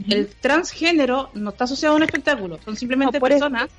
[0.10, 3.70] El transgénero no está asociado a un espectáculo, son simplemente No, por eso- personas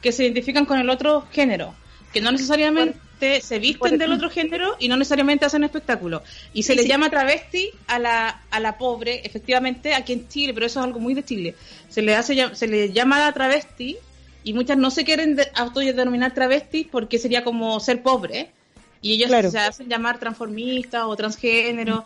[0.00, 1.74] que se identifican con el otro género,
[2.12, 6.22] que no necesariamente se visten del otro género y no necesariamente hacen espectáculo.
[6.52, 6.88] Y se Sí, le sí.
[6.88, 11.00] llama travesti a la, a la pobre, efectivamente, aquí en Chile, pero eso es algo
[11.00, 11.54] muy de Chile.
[11.88, 13.96] Se le, hace, se le llama a la travesti
[14.44, 18.50] y muchas no se quieren de- autodenominar travestis porque sería como ser pobre.
[19.00, 19.50] Y ellos Claro.
[19.50, 22.04] se hacen llamar transformistas o transgénero.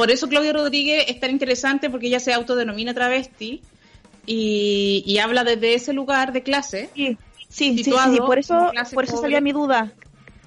[0.00, 3.60] Por eso Claudia Rodríguez es tan interesante porque ella se autodenomina travesti
[4.24, 6.88] y, y habla desde ese lugar de clase.
[6.94, 7.18] Sí,
[7.50, 9.92] sí, sí, por eso, por eso salía mi duda.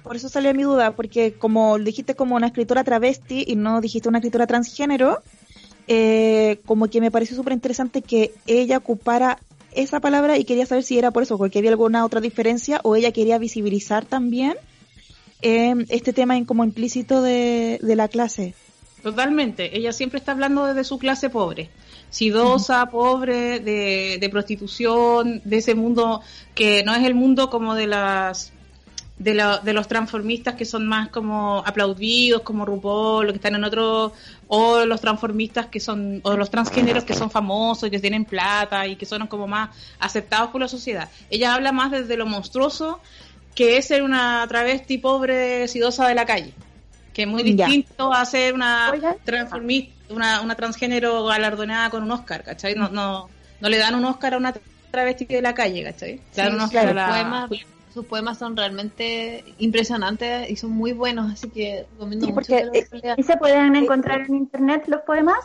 [0.02, 4.08] Por eso salía mi duda, porque como dijiste como una escritora travesti y no dijiste
[4.08, 5.22] una escritora transgénero,
[5.86, 9.38] eh, como que me pareció súper interesante que ella ocupara
[9.70, 12.96] esa palabra y quería saber si era por eso, porque había alguna otra diferencia o
[12.96, 14.54] ella quería visibilizar también
[15.42, 18.56] eh, este tema en, como implícito de, de la clase.
[19.04, 19.76] Totalmente.
[19.76, 21.68] Ella siempre está hablando desde su clase pobre.
[22.08, 26.22] Sidosa, pobre, de, de prostitución, de ese mundo
[26.54, 28.50] que no es el mundo como de las
[29.18, 33.64] de, la- de los transformistas que son más como aplaudidos, como RuPaul, que están en
[33.64, 34.12] otro,
[34.48, 38.86] o los transformistas que son, o los transgéneros que son famosos y que tienen plata
[38.86, 39.68] y que son como más
[40.00, 41.10] aceptados por la sociedad.
[41.30, 43.00] Ella habla más desde lo monstruoso
[43.54, 46.52] que es ser una travesti pobre, sidosa de la calle,
[47.14, 47.66] que es muy Ya.
[47.66, 48.92] distinto a ser una
[49.24, 52.74] transformista, una, una transgénero galardonada con un Oscar, ¿cachai?
[52.74, 54.52] No, no, no le dan un Oscar a una
[54.90, 56.16] travesti de la calle, ¿cachai?
[56.16, 57.50] Le dan Sí, un Oscar sus, a la- poemas,
[57.94, 62.56] sus poemas son realmente impresionantes y son muy buenos, así que recomiendo Sí, mucho porque
[62.82, 63.14] que lo lean.
[63.18, 65.38] ¿Y se pueden encontrar en internet los poemas?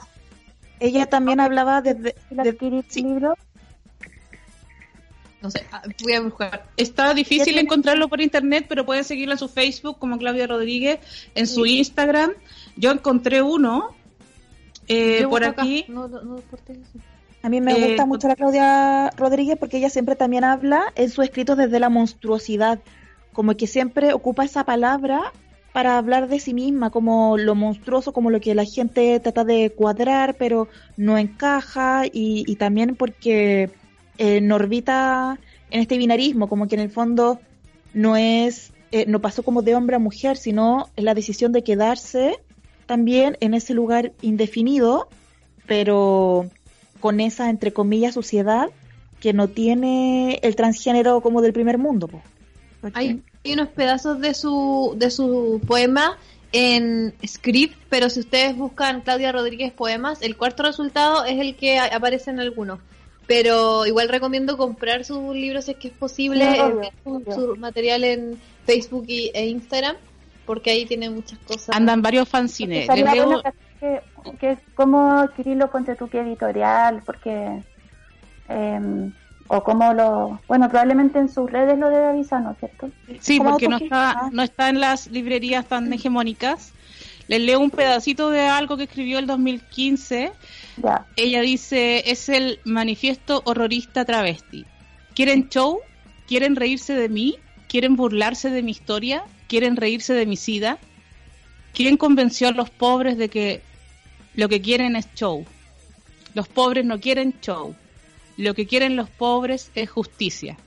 [0.79, 2.15] Ella también hablaba desde...
[2.31, 3.03] ¿Y los de- sí.
[3.03, 3.35] libros?
[5.41, 6.65] No sé, ah, voy a buscar.
[6.75, 10.99] Está difícil tiene- encontrarlo por internet, pero pueden seguirla en su Facebook como Claudia Rodríguez,
[11.33, 12.31] en su Instagram.
[12.75, 13.95] Yo encontré uno
[14.87, 15.85] eh, por aquí.
[15.87, 16.99] No, no, no cortes eso.
[17.41, 21.09] A mí me Eh, gusta mucho la Claudia Rodríguez porque ella siempre también habla en
[21.09, 22.79] sus escritos desde la monstruosidad,
[23.31, 25.31] como que siempre ocupa esa palabra
[25.71, 29.69] para hablar de sí misma, como lo monstruoso, como lo que la gente trata de
[29.69, 30.67] cuadrar, pero
[30.97, 33.69] no encaja, y, y también porque
[34.19, 35.39] eh, no orbita
[35.71, 37.39] en este binarismo, como que en el fondo
[37.93, 41.63] no es, eh, no pasó como de hombre a mujer, sino en la decisión de
[41.63, 42.37] quedarse
[42.85, 45.09] también en ese lugar indefinido,
[45.65, 46.47] pero
[46.99, 48.67] con esa, entre comillas, sociedad
[49.19, 52.07] que no tiene el transgénero como del primer mundo.
[52.07, 52.21] po.
[52.93, 56.17] Hay, hay unos pedazos de su, de su poema
[56.51, 61.77] en script, pero si ustedes buscan Claudia Rodríguez poemas, el cuarto resultado es el que
[61.77, 62.79] a- aparece en algunos.
[63.29, 66.91] Pero igual recomiendo comprar sus libros si es que es posible, eh,
[67.31, 69.95] su, material en Facebook y, e Instagram,
[70.47, 71.75] porque ahí tiene muchas cosas.
[71.75, 72.89] Andan varios fanzines.
[72.89, 73.43] Leo-
[73.79, 74.01] que,
[74.39, 77.61] que cómo adquirirlo, ponte tú qué editorial, porque...
[78.49, 79.13] em,
[79.47, 80.39] o cómo lo...
[80.47, 82.89] Bueno, probablemente en sus redes lo debe avisar, ¿no es cierto?
[83.19, 86.73] Sí, Como porque no está, no está en las librerías tan hegemónicas.
[87.27, 90.31] Les leo un pedacito de algo que escribió el 2015.
[90.83, 91.05] Ya.
[91.15, 94.65] Ella dice, es el manifiesto horrorista travesti.
[95.13, 95.79] ¿Quieren show?
[96.27, 97.35] ¿Quieren reírse de mí?
[97.67, 99.23] ¿Quieren burlarse de mi historia?
[99.47, 100.79] ¿Quieren reírse de mi sida?
[101.73, 103.61] ¿Quién convenció a los pobres de que
[104.35, 105.45] lo que quieren es show?
[106.33, 107.75] Los pobres no quieren show.
[108.37, 110.57] Lo que quieren los pobres es justicia.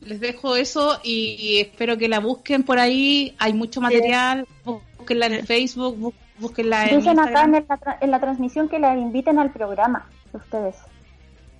[0.00, 3.34] Les dejo eso y, espero que la busquen por ahí.
[3.38, 4.46] Hay mucho material.
[4.64, 8.96] Búsquenla en Facebook, búsquenla en Dicen acá en la, tra- en la transmisión que la
[8.96, 10.76] inviten al programa, ustedes.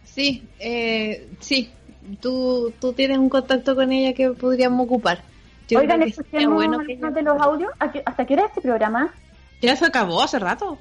[0.04, 1.72] Sí, eh, sí.
[2.20, 5.22] Tú, tú tienes un contacto con ella que podríamos ocupar.
[5.68, 7.70] Yo Oigan, escuchemos bueno que algunos de los audios.
[7.78, 9.14] ¿A qué- ¿Hasta qué hora es este programa?
[9.62, 10.76] Ya se acabó hace rato.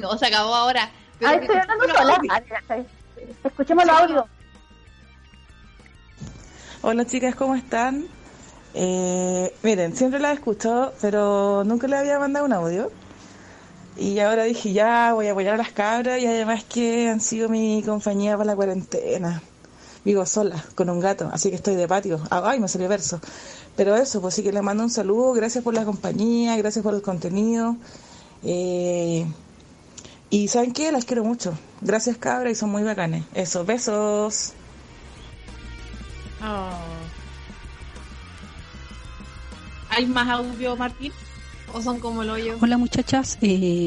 [0.00, 0.90] no, se acabó ahora.
[1.18, 2.42] Pero Ah, estoy hablando escuchemos los sola.
[2.68, 2.76] Ah.
[3.44, 4.24] Escuchemos los audios.
[6.80, 8.06] Hola chicas, ¿cómo están?
[8.74, 12.90] Eh, miren, siempre la he escuchado, pero nunca le había mandado un audio.
[13.96, 17.48] Y ahora dije, ya voy a apoyar a las cabras y además que han sido
[17.48, 19.42] mi compañía para la cuarentena.
[20.04, 22.20] Vivo sola, con un gato, así que estoy de patio.
[22.30, 23.20] Ah, Ay, me salió verso.
[23.76, 26.94] Pero eso, pues sí que les mando un saludo, gracias por la compañía, gracias por
[26.94, 27.76] el contenido.
[28.42, 29.26] Eh,
[30.30, 30.90] y ¿saben qué?
[30.90, 31.56] Las quiero mucho.
[31.80, 33.24] Gracias cabras y son muy bacanes.
[33.34, 34.54] Eso, besos.
[39.90, 41.12] ¿Hay más audio, Martín?
[41.74, 42.58] O son como el hoyo.
[42.60, 43.86] Hola muchachas, eh,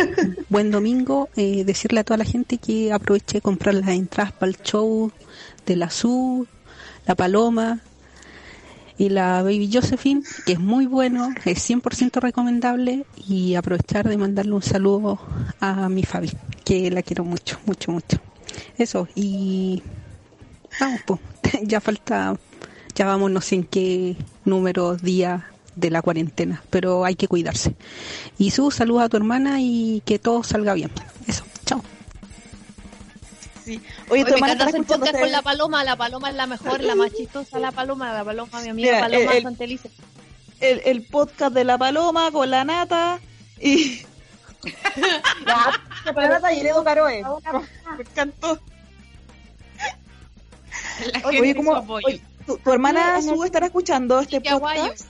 [0.48, 1.28] buen domingo.
[1.36, 5.12] Eh, decirle a toda la gente que aproveche de comprar las entradas para el show
[5.66, 6.46] de la Su,
[7.06, 7.80] la Paloma
[8.96, 14.52] y la Baby Josephine, que es muy bueno, es 100% recomendable y aprovechar de mandarle
[14.52, 15.20] un saludo
[15.60, 16.32] a mi Fabi,
[16.64, 18.18] que la quiero mucho, mucho, mucho.
[18.78, 19.82] Eso, y
[20.80, 21.20] vamos, pues,
[21.64, 22.34] ya falta,
[22.94, 24.16] ya vamos no sé en qué
[24.46, 27.76] número, día de la cuarentena, pero hay que cuidarse.
[28.38, 30.90] Y su saludos a tu hermana y que todo salga bien.
[31.28, 31.82] Eso, chao.
[33.64, 33.80] sí.
[34.10, 35.84] Oye, tu Oye, me hermana encanta estará hacer con la paloma.
[35.84, 38.12] La paloma es la mejor, la más chistosa, la paloma.
[38.12, 39.90] La paloma, mi amiga Mira, paloma el- el- Santelice.
[40.60, 43.20] el, el podcast de la paloma con la nata
[43.60, 44.00] y
[46.14, 47.22] pero nada, y Edo Caroe.
[47.96, 48.58] me encantó.
[51.12, 52.06] La Oye, ¿cómo- hizo apoyo.
[52.06, 55.06] oye, tu, tu hermana Sí, en Su el- estará escuchando este podcast?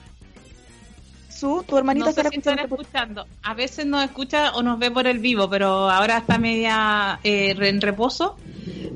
[1.37, 3.27] Su, tu hermanita No sé si están escuchando escuchando.
[3.43, 7.55] A veces nos escucha o nos ve por el vivo, pero ahora está media eh,
[7.59, 8.35] en reposo.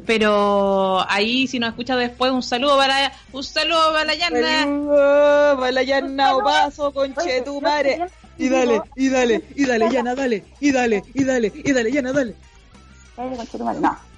[0.08, 4.60] Pero ahí, si nos escucha después, un saludo para un saludo para la Yana.
[4.62, 8.08] Saludos, para Yana Opaso, conche tu madre.
[8.38, 12.12] Y dale, y dale, y dale, Yana, dale, y dale, y dale, y dale, Yana,
[12.12, 12.36] dale.
[13.16, 14.11] Conchetumare, No.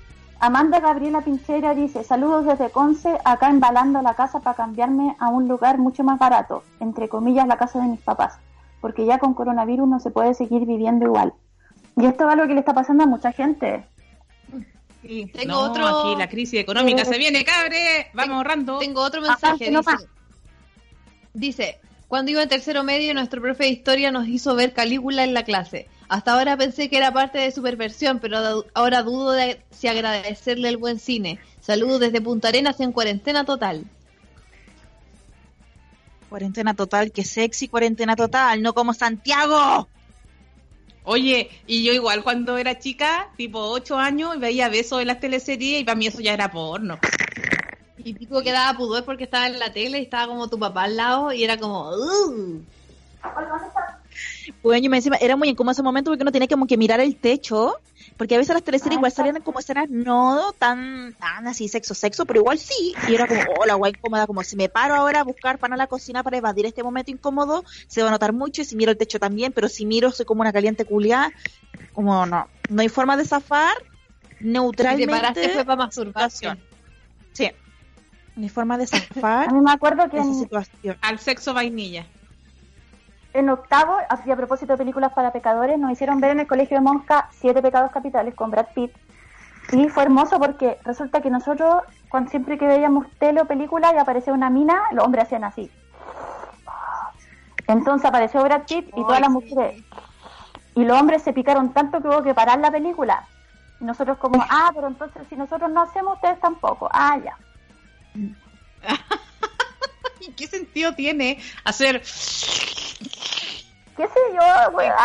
[0.46, 5.48] Amanda Gabriela Pinchera dice, saludos desde Conce, acá embalando la casa para cambiarme a un
[5.48, 8.34] lugar mucho más barato, entre comillas la casa de mis papás,
[8.82, 11.32] porque ya con coronavirus no se puede seguir viviendo igual.
[11.96, 13.86] Y esto es algo que le está pasando a mucha gente.
[15.02, 18.08] Tengo no, otro- aquí la crisis económica Eh, se viene, cabre.
[18.14, 18.80] Vamos ahorrando.
[18.80, 19.72] Tengo otro Ajá, mensaje.
[21.34, 21.80] dice,
[22.10, 25.44] cuando iba en tercero medio, nuestro profe de historia nos hizo ver Calígula en la
[25.44, 25.88] clase.
[26.14, 28.38] Hasta ahora pensé que era parte de su perversión, pero
[28.76, 31.39] ahora dudo de si agradecerle el buen cine.
[31.59, 33.84] Saludos desde Punta Arenas en cuarentena total.
[36.30, 39.89] Cuarentena total, que sexy cuarentena total, no como Santiago.
[41.03, 45.82] Oye, y yo igual cuando era chica, tipo 8 años, veía besos en las teleseries
[45.82, 46.99] y para mí eso ya era porno.
[47.97, 50.84] Y tipo que daba pudor porque estaba en la tele y estaba como tu papá
[50.84, 51.89] al lado y era como...
[51.89, 52.61] "Ugh".
[54.62, 57.00] Bueno, y me encima era muy incómodo ese momento porque uno tenía como que mirar
[57.00, 57.78] el techo,
[58.18, 62.26] porque a veces las teleseries igual salían como escenas no tan, tan así sexo, sexo,
[62.26, 62.94] pero igual sí.
[63.08, 65.74] Y era como, oh, la guay incómoda, como si me paro ahora a buscar pan
[65.74, 68.76] a la cocina para evadir este momento incómodo, se va a notar mucho, y si
[68.76, 71.32] miro el techo también, pero si miro soy como una caliente culiada,
[71.94, 73.76] como no, no hay forma de zafar
[74.39, 75.06] neutralmente.
[75.06, 76.60] te paraste fue para masturbación.
[77.34, 77.50] Sí.
[78.36, 80.98] No hay forma de A zafar mí me acuerdo que esa en, situación.
[81.02, 82.06] Al sexo vainilla.
[83.34, 86.78] En octavo, así a propósito de películas para pecadores, nos hicieron ver en el colegio
[86.78, 88.92] de Monca Siete Pecados Capitales con Brad Pitt.
[89.72, 93.98] Y fue hermoso porque resulta que nosotros, cuando siempre que veíamos tele o película y
[93.98, 95.72] aparecía una mina, los hombres hacían así.
[97.68, 99.84] Entonces apareció Brad Pitt y todas las mujeres.
[100.76, 103.28] Y los hombres se picaron tanto que hubo que parar la película.
[103.80, 106.90] Y nosotros como, ah, pero entonces si nosotros no hacemos, ustedes tampoco.
[106.92, 107.38] Ah, ya.
[110.28, 112.01] ¿Y qué sentido tiene hacer
[113.97, 114.97] ¿Qué sé yo, weá?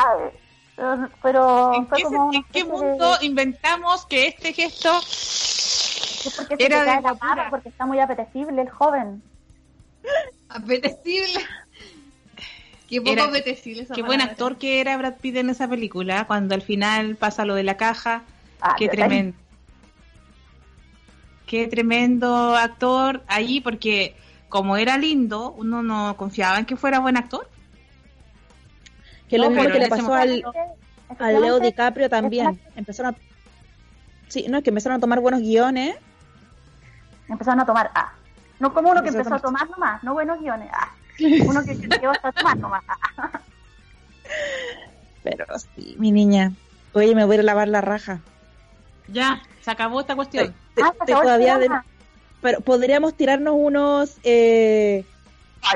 [0.77, 2.33] Pero- Pero ¿En fue qué, como...
[2.33, 7.03] en qué de- mundo inventamos que este gesto Es porque se Era te cae de
[7.03, 9.23] la barba, porque está muy apetecible el joven.
[10.49, 11.45] Apetecible.
[12.89, 16.27] Qué poco Era- apetecible esa Qué buen actor que era Brad Pitt en esa película,
[16.27, 18.23] cuando al final pasa lo de la caja.
[18.63, 19.37] Ah, Qué tremendo.
[21.47, 24.15] Qué tremendo actor ahí, porque
[24.49, 27.49] como era lindo, uno no confiaba en que fuera buen actor.
[29.29, 30.45] Que lo No, mismo que le pasó al,
[31.19, 32.61] a Leo DiCaprio también.
[32.77, 33.19] Empezaron a...
[34.29, 35.97] Sí, no, es que empezaron a tomar buenos guiones.
[37.29, 38.13] Empezaron a tomar A.
[38.59, 40.69] No como uno que Empezó a a tomar nomás, no buenos guiones.
[40.73, 40.89] Ah.
[41.19, 42.85] Uno que se llevó hasta tomar nomás.
[42.89, 43.41] Ah.
[45.23, 46.53] Pero sí, mi niña.
[46.93, 48.21] Oye, me voy a a lavar la raja.
[49.09, 50.55] Ya, se acabó esta cuestión.
[50.75, 51.69] Te- Ah, se acabó el todavía de-.
[52.43, 54.17] Pero podríamos tirarnos unos...
[54.25, 55.05] Eh,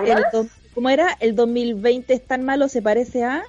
[0.06, 1.16] el do- ¿Cómo era?
[1.20, 3.42] El 2020 es tan malo, se parece a...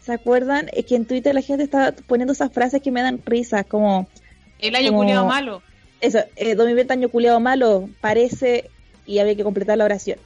[0.00, 0.68] ¿Se acuerdan?
[0.72, 4.08] Es que en Twitter la gente está poniendo esas frases que me dan risa, como...
[4.58, 5.62] El año como- culiado malo.
[6.00, 8.70] Eso, eh, 2020 año culiado malo, parece...
[9.06, 10.18] Y había que completar la oración.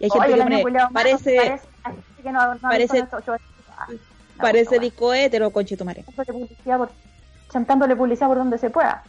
[0.00, 1.64] Y hay gente Oye, que pone, culiao parece, parece,
[2.22, 3.08] que no, no parece- no,
[4.38, 6.04] parece disco hétero, conchetumare.
[6.04, 6.90] publicidad por,
[7.52, 9.02] chantándole publicidad por donde se pueda.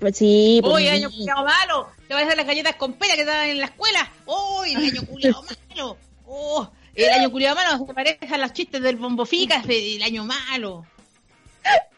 [0.00, 1.04] Pues Sí, pues, ¡Uy, el sí.
[1.04, 1.88] año culiado malo!
[2.06, 4.10] Te vas a hacer las galletas con pera que estaban en la escuela.
[4.26, 5.96] ¡Uy, el año culiado malo!
[6.26, 6.70] ¡Oh!
[6.94, 10.84] El año culiado malo se parece a los chistes del bomboficas del año malo.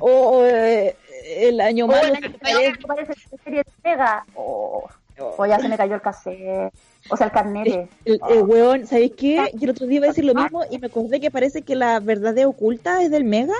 [0.00, 0.96] O eh,
[1.36, 2.08] el año Oh, malo.
[2.08, 4.24] el año malo parece de serie de Pega.
[4.34, 6.72] Oh, oh, ya se me cayó el cassette.
[7.08, 7.88] O sea, el carnete.
[8.04, 9.50] El, el weón, ¿sabéis qué?
[9.54, 11.74] Yo el otro día iba a decir lo mismo y me acordé que parece que
[11.76, 13.54] la verdad de oculta es del Mega,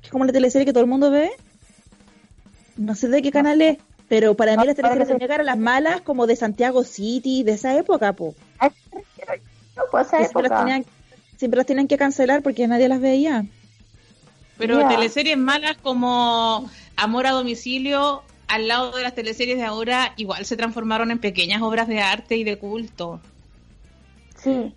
[0.00, 1.30] que es como la teleserie que todo el mundo ve.
[2.78, 3.76] No sé de qué canal es,
[4.08, 8.14] pero para mí las teleseries eran las malas como de Santiago City, de esa época,
[8.14, 8.34] po.
[8.60, 10.84] Yo, pues, esa siempre, las tenían,
[11.36, 13.44] siempre las tenían que cancelar porque nadie las veía.
[14.56, 14.88] Pero Ya.
[14.88, 20.56] teleseries malas como Amor a domicilio, al lado de las teleseries de ahora, igual se
[20.56, 23.20] transformaron en pequeñas obras de arte y de culto.
[24.42, 24.72] Sí.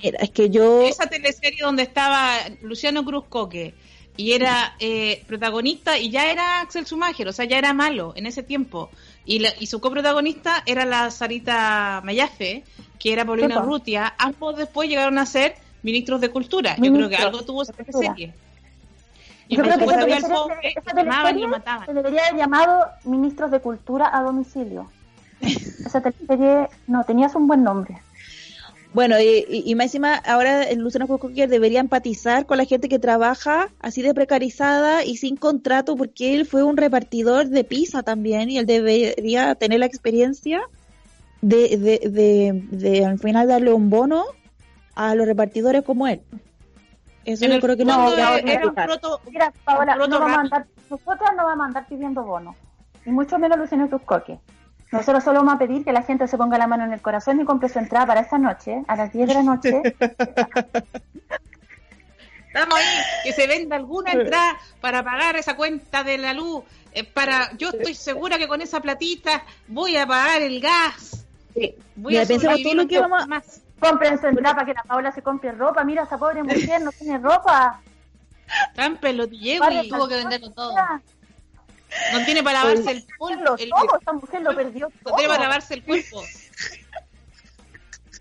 [0.00, 0.82] Era- es que yo...
[0.82, 3.74] Esa teleserie donde estaba Luciano Cruz Coque,
[4.16, 8.26] y era eh, protagonista y ya era Axel Schumacher, o sea, ya era malo en
[8.26, 8.90] ese tiempo.
[9.26, 12.62] Y, la- y su coprotagonista era la Sarita Mayafe,
[12.98, 13.58] que era Paulina.
[13.60, 14.14] Urrutia.
[14.18, 16.76] Ambos después llegaron a ser ministros de cultura.
[16.76, 18.32] Yo creo que algo tuvo esa serie.
[19.48, 21.86] Y Yo por creo que que al teleserie- pobre esa lo quemaban y lo mataban.
[21.86, 24.90] se debería haber llamado Ministros de Cultura a domicilio.
[25.40, 28.00] Esa teleserie, no, tenías un buen nombre.
[28.94, 32.88] Bueno, y, y, y más encima, ahora el Luciano Cocker debería empatizar con la gente
[32.88, 38.04] que trabaja así de precarizada y sin contrato, porque él fue un repartidor de pizza
[38.04, 40.62] también y él debería tener la experiencia
[41.42, 44.24] de, de, de, de al final darle un bono
[44.94, 46.22] a los repartidores como él.
[47.24, 48.12] Eso En yo creo que no.
[48.14, 50.44] era- no- era un proto- Mira, Paola, un proto no vamos a rap.
[50.44, 52.54] andar, nosotros no vamos a andar pidiendo bonos,
[53.04, 54.38] y mucho menos Luciano Cruzcoque.
[54.94, 57.40] Nosotros solo vamos a pedir que la gente se ponga la mano en el corazón
[57.40, 59.82] y compre su entrada para esta noche, a las 10 de la noche.
[62.46, 62.84] Estamos ahí,
[63.24, 66.62] que se venda alguna entrada para pagar esa cuenta de la luz.
[66.92, 71.26] eh, para, yo estoy segura que con esa platita voy a pagar el gas.
[71.96, 73.62] Voy Mira, a todo lo que vamos a- más.
[73.80, 75.82] Compren su entrada para que la Paola se compre ropa.
[75.82, 77.80] Mira, esa pobre mujer no tiene ropa.
[78.76, 80.72] Tan pelotilleo y Tuvo que venderlo todo.
[82.12, 83.56] No tiene para lavarse el Lo polvo.
[83.58, 85.38] El, todo, esta mujer lo perdió no tiene para todo.
[85.42, 86.22] lavarse el cuerpo.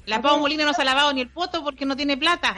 [0.06, 2.56] La Pau Molina no se ha lavado ni el poto porque no tiene plata.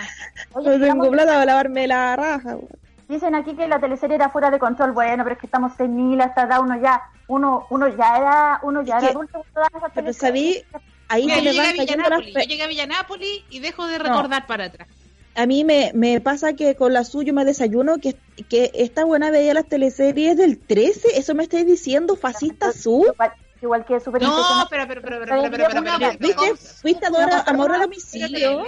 [0.54, 2.54] Oye, No tengo plata para lavarme la raja.
[2.54, 2.68] güey.
[3.08, 4.92] Dicen aquí que la teleserie era fuera de control.
[4.94, 6.60] Bueno, pero es que estamos 6.000 hasta edad.
[6.62, 9.46] Uno ya, uno, uno ya era, uno ya era adulto.
[9.94, 10.64] Pero sabí,
[11.08, 13.86] ahí Mira, se yo me llegué a van Villanápolis, yo llegué a Villanápolis y dejo
[13.86, 14.88] de recordar para atrás
[15.36, 18.16] a mí me, me, pasa que con la suyo me desayuno que,
[18.50, 23.16] que esta buena veía las teleseries del 13, eso me estáis diciendo, fascista sur.
[23.62, 26.56] Igual que super No, pero, pero, pero, pero, pero, pero, pero, ¿Viste?
[26.56, 28.64] ¿Fuiste adora, amor al homicidio?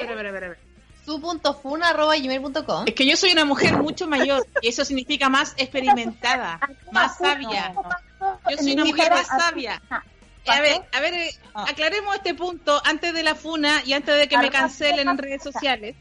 [1.05, 6.59] su.fun.gmail.com Es que yo soy una mujer mucho mayor y eso significa más experimentada,
[6.91, 7.73] más sabia.
[8.49, 9.81] Yo soy una mujer más sabia.
[10.47, 14.27] A ver, a ver, eh, aclaremos este punto antes de la funa y antes de
[14.27, 15.95] que me cancelen en redes sociales.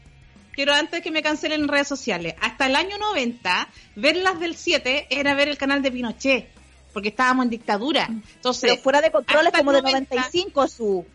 [0.57, 2.33] Quiero antes que me cancelen en redes sociales.
[2.41, 6.49] Hasta el año 90, ver las del 7 era ver el canal de Pinochet,
[6.93, 8.07] porque estábamos en dictadura.
[8.09, 11.05] Entonces, Pero fuera de control es hasta el como de 90, 95 su.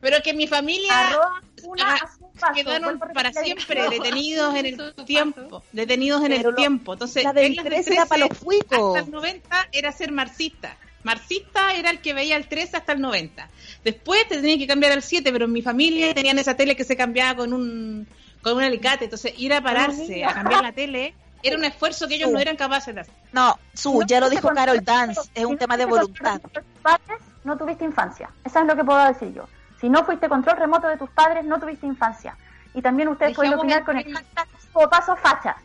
[0.00, 2.54] Pero que mi familia Arroba una a su paso.
[2.54, 6.92] quedaron para siempre detenidos en el tiempo, detenidos en Pero el lo- tiempo.
[6.92, 8.96] Entonces, la del ver las 13 era para los fuicos.
[8.96, 10.76] Hasta el 90 era ser marxista.
[11.02, 13.48] Marxista era el que veía el 13 hasta el 90.
[13.82, 16.84] Después te tenías que cambiar al 7, pero en mi familia tenían esa tele que
[16.84, 18.06] se cambiaba con un
[18.42, 19.04] con un alicate.
[19.04, 22.56] Entonces, ir a pararse a cambiar la tele era un esfuerzo que ellos no eran
[22.56, 23.14] capaces de hacer.
[23.32, 26.40] No, su, ya lo dijo Carol Dance, es un si tema no de fuiste voluntad.
[26.42, 28.30] control de tus padres, no tuviste infancia.
[28.44, 29.48] Eso es lo que puedo decir yo.
[29.80, 32.36] Si no fuiste control remoto de tus padres, no tuviste infancia.
[32.74, 34.16] Y también ustedes pueden opinar el con el mail.
[34.16, 35.56] hashtag o paso facha.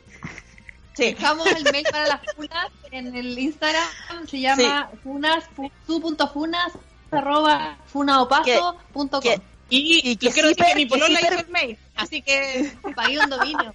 [0.96, 1.14] Sí.
[1.14, 3.88] Dejamos el mail para las funas en el Instagram,
[4.28, 6.74] se llama funas, fu- su.funas
[7.12, 9.22] arroba funaopaso.com.
[9.70, 11.78] Y, Y que yo quiero decir que mi polola Zipper- hizo el mail.
[11.95, 13.74] Así que Pagué un dominio.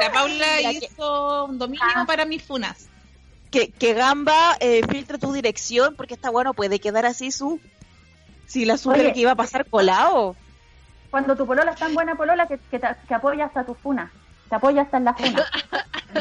[0.00, 2.04] la Paula Mira que- hizo un dominio Ah.
[2.06, 2.88] para mis funas.
[3.50, 7.60] Que, que Gamba eh, filtre tu dirección porque está bueno, puede quedar así su.
[8.46, 9.12] Si la Oye.
[9.12, 10.34] que iba a pasar colado.
[11.10, 14.10] Cuando tu polola es tan buena polola que, que, te- que apoya hasta tu funa.
[14.48, 15.44] Te apoya hasta en la funa.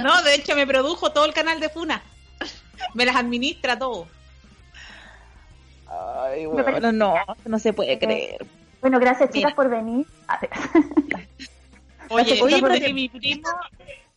[0.02, 2.02] No, de hecho me produjo todo el canal de Funa.
[2.94, 4.08] Me las administra todo.
[5.90, 7.16] Ay, bueno, no,
[7.46, 8.46] no se puede creer.
[8.82, 9.56] Bueno, gracias chicas Mira.
[9.56, 10.06] por venir.
[10.28, 10.50] A ver.
[12.10, 13.48] Oye, Oye, porque que- mi primo,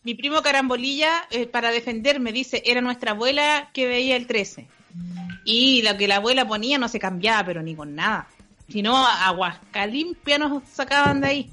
[0.03, 4.67] mi primo Carambolilla, eh, para defenderme, dice, era nuestra abuela que veía el 13.
[5.45, 8.27] Y lo que la abuela ponía no se cambiaba, pero ni con nada.
[8.67, 11.51] Si no, aguasca limpia nos sacaban de ahí.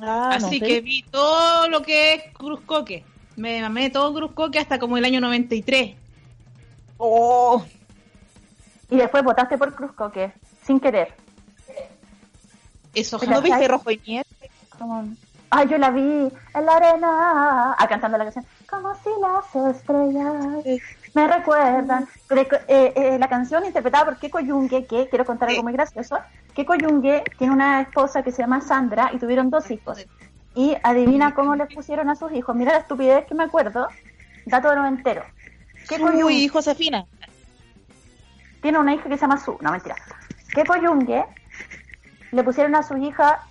[0.00, 0.66] Ah, no Así sé.
[0.66, 3.04] que vi todo lo que es Cruzcoque.
[3.36, 5.94] Me mamé todo Cruzcoque hasta como el año 93.
[6.98, 7.64] Oh,
[8.90, 10.32] Y después votaste por Cruzcoque,
[10.64, 11.14] sin querer.
[12.94, 14.24] Eso ¿no viste Rojo y Miel?
[14.78, 15.08] Como-
[15.50, 17.76] Ay, yo la vi en la arena.
[17.78, 18.44] Ah, cantando la canción.
[18.68, 20.64] Como si las estrellas
[21.14, 22.08] me recuerdan.
[22.66, 26.18] Eh, eh, la canción interpretada por Keiko Yungue, que quiero contar algo muy gracioso.
[26.54, 30.04] Keiko Yungue tiene una esposa que se llama Sandra y tuvieron dos hijos.
[30.56, 32.56] Y adivina cómo les pusieron a sus hijos.
[32.56, 33.86] Mira la estupidez que me acuerdo.
[34.46, 35.22] Dato de entero.
[35.88, 37.04] Keiko Yungue Uy, Josefina.
[38.60, 39.94] tiene una hija que se llama Su, no mentira.
[40.52, 41.24] Keiko Yungue
[42.34, 43.42] le pusieron a su hija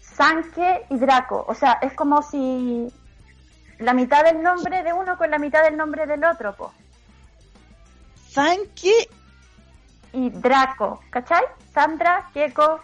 [0.00, 1.44] Sanke y Draco.
[1.48, 2.88] O sea, es como si
[3.78, 6.72] la mitad del nombre de uno con la mitad del nombre del otro, po.
[8.30, 9.08] Sanke
[10.12, 11.42] Y Draco, ¿cachai?
[11.74, 12.80] Sandra, Keiko.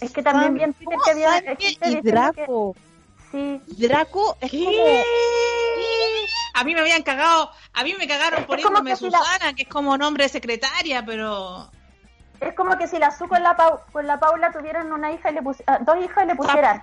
[0.00, 2.76] Es que también vi en Twitter que había Sanke y que- Draco.
[3.30, 3.60] sí.
[3.78, 4.64] Draco es ¿Qué?
[4.64, 5.02] como...
[6.54, 9.18] A mí me habían cagado, a mí me cagaron Es como poniéndome que si la-
[9.18, 11.70] Susana, que es como nombre de secretaria, pero
[12.42, 15.30] Es como que si la Su con la, Pau- con la Paula tuvieran una hija
[15.30, 16.82] y le pusi- ah, dos hijas y le pusieran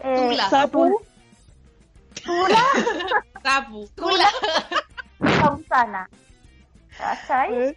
[0.00, 0.48] eh, Tula.
[0.48, 1.00] Sapu.
[3.96, 4.28] Tula.
[5.42, 6.08] Pausana.
[6.96, 7.76] ¿Cachai?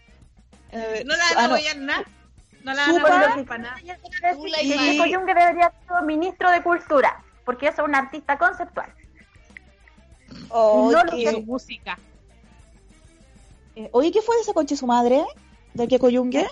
[0.71, 1.55] Eh, No la ah, no.
[1.55, 2.03] apoyan nada.
[2.63, 3.75] No la apoyan para nada.
[4.35, 8.93] Tula Y Yungue debería ser ministro de Cultura, porque es un artista conceptual.
[10.49, 11.97] Oh, No lo que- Su música.
[13.75, 15.25] eh, Oye, ¿qué fue de esa concha de su madre?
[15.73, 16.47] ¿Del que coyungue?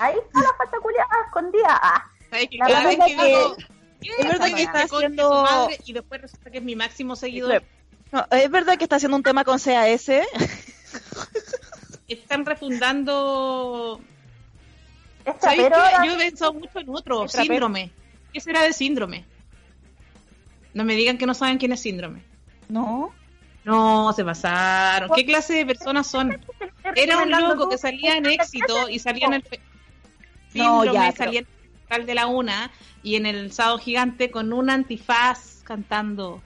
[0.00, 1.80] Ahí está la falta culiada escondida.
[1.82, 3.56] Ah, ¿Sabes que La cada verdad vez que que- digo,
[4.00, 5.78] ¿qué es verdad que está haciendo- su madre?
[5.84, 7.62] Y después resulta que es mi máximo seguidor.
[8.12, 10.08] No, es verdad que está haciendo un tema con CAS.
[12.08, 14.00] Están refundando.
[15.26, 17.90] Yo he pensado mucho en otro, síndrome.
[18.32, 19.24] ¿Qué será de síndrome?
[20.72, 22.22] No me digan que no saben quién es síndrome.
[22.68, 23.12] No.
[23.64, 25.10] No, se pasaron.
[25.14, 26.40] ¿Qué clase de personas son?
[26.96, 29.42] Era un loco que salía en éxito y salía en el
[30.58, 32.70] fe- No, síndrome, ya, pero- el festival de la una
[33.02, 36.42] y en el sábado gigante con un antifaz cantando.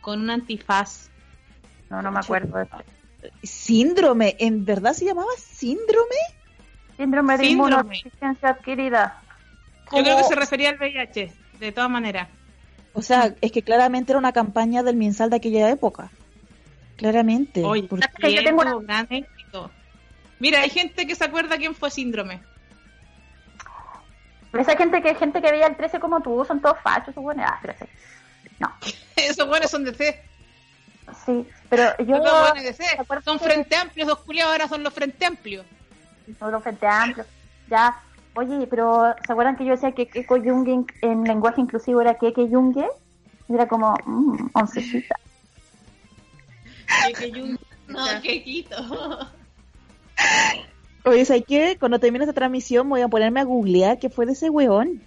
[0.00, 1.10] Con un antifaz.
[1.90, 2.76] No, no me acuerdo de eso.
[3.42, 4.36] Síndrome.
[4.38, 6.16] ¿En verdad se llamaba síndrome?
[6.96, 7.74] Síndrome de Síndrome.
[7.76, 9.20] inmunodeficiencia adquirida.
[9.94, 12.28] Yo creo que se refería al VIH, de todas maneras.
[12.94, 16.10] O sea, es que claramente era una campaña del Minsal de aquella época.
[16.96, 17.62] Claramente.
[17.64, 19.70] Oye, Porque- que yo tengo gran éxito.
[20.38, 22.40] Mira, hay gente que se acuerda quién fue síndrome.
[24.52, 27.58] Esa gente que gente que veía el 13 como tú, son todos fachos, bueno, ah,
[27.62, 27.84] pero sí.
[28.58, 28.72] No,
[29.16, 30.22] Esos buenos son de C.
[31.26, 32.84] sí, pero yo buenos de C.
[32.94, 35.64] ¿te acuerdas Son que- frente amplios, dos culiados ahora son los frente amplios.
[36.40, 37.26] no los frente amplios,
[37.68, 37.98] ya,
[38.34, 42.14] oye, pero ¿se acuerdan que yo decía que Keko Junge en, en lenguaje inclusivo era
[42.14, 42.86] Keke Junge?
[43.48, 45.16] Y Era como, mmm, oncecita.
[47.06, 47.46] Que- que yo-
[47.88, 48.76] No, qué quito.
[51.04, 51.76] Oye, ¿sabes qué?
[51.78, 55.00] Cuando termine esta transmisión voy a ponerme a googlear qué fue de ese weón.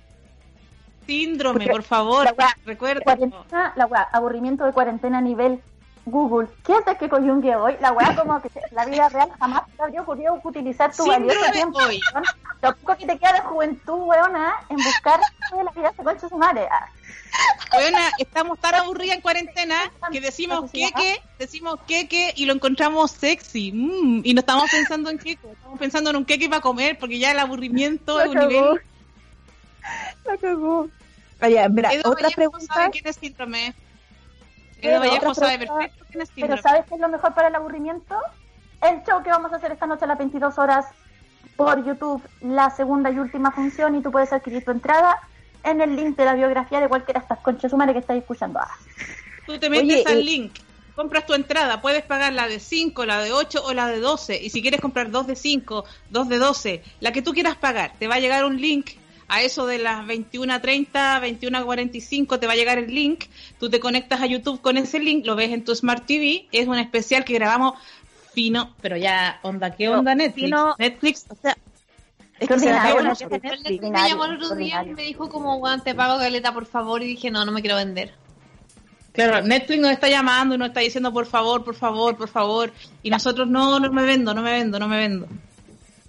[1.05, 2.25] Síndrome, Porque por favor.
[2.25, 3.01] la Recuerda.
[3.03, 5.61] Cuarentena, la weá, aburrimiento de cuarentena a nivel
[6.05, 6.47] Google.
[6.63, 7.75] ¿Qué es de Keko Junge hoy?
[7.81, 11.53] La weá como que la vida real jamás te habría ocurrido utilizar tu valioso Síndrome
[11.53, 11.79] tiempo.
[11.79, 11.99] hoy.
[12.61, 15.19] Lo poco que te queda de juventud, weona, en buscar
[15.51, 16.67] de la vida se concha su madre.
[16.71, 16.87] Ah,
[17.75, 19.75] Weona, estamos tan aburridas en cuarentena
[20.11, 23.71] que decimos queque, decimos queque y lo encontramos sexy.
[23.73, 27.19] Mm, y no estamos pensando en queque, estamos pensando en un queque para comer porque
[27.19, 28.81] ya el aburrimiento es un nivel.
[30.25, 30.87] La cagó.
[31.41, 32.73] Oye, mira, otra pregunta.
[32.73, 33.75] sabe quién es síndrome.
[34.81, 36.61] Pero Edo Vallejo otra sabe pregunta, perfecto quién es Pero síndrome.
[36.61, 38.15] ¿sabes qué es lo mejor para el aburrimiento?
[38.81, 40.85] El show que vamos a hacer esta noche a las 22 horas
[41.55, 45.17] por YouTube, la segunda y última función, y tú puedes adquirir tu entrada
[45.63, 48.59] en el link de la biografía de cualquiera de estas conchas humanas que estáis escuchando.
[48.59, 48.69] Ah,
[49.45, 50.53] Tú te metes Oye, al eh, link,
[50.95, 54.41] compras tu entrada, puedes pagar la de 5, la de 8 o la de 12.
[54.41, 57.93] Y si quieres comprar dos de 5, dos de 12, la que tú quieras pagar,
[57.99, 58.91] te va a llegar un link.
[59.27, 63.25] A eso de las 21.30, 21.45 te va a llegar el link.
[63.59, 66.47] Tú te conectas a YouTube con ese link, lo ves en tu Smart TV.
[66.51, 67.73] Es un especial que grabamos
[68.33, 70.45] fino, pero ya, onda, ¿qué onda Netflix?
[70.45, 71.57] fino- Netflix, O sea,
[72.39, 76.65] es me llamó el otro día y me dijo como, Juan, te pago caleta, por
[76.65, 77.01] favor.
[77.01, 78.13] Y dije, no, no me quiero vender.
[79.13, 82.73] Claro, Netflix nos está llamando y nos está diciendo por favor, por favor, por favor.
[83.01, 85.27] Y nosotros no, no me vendo, no me vendo, no me vendo.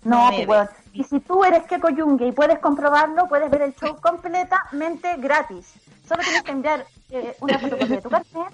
[0.02, 0.68] No, pues.
[0.97, 5.74] Y si tú eres Keko Yungue y puedes comprobarlo, puedes ver el show completamente gratis.
[6.09, 8.52] Solo tienes que enviar eh, una fotocopia de tu carnet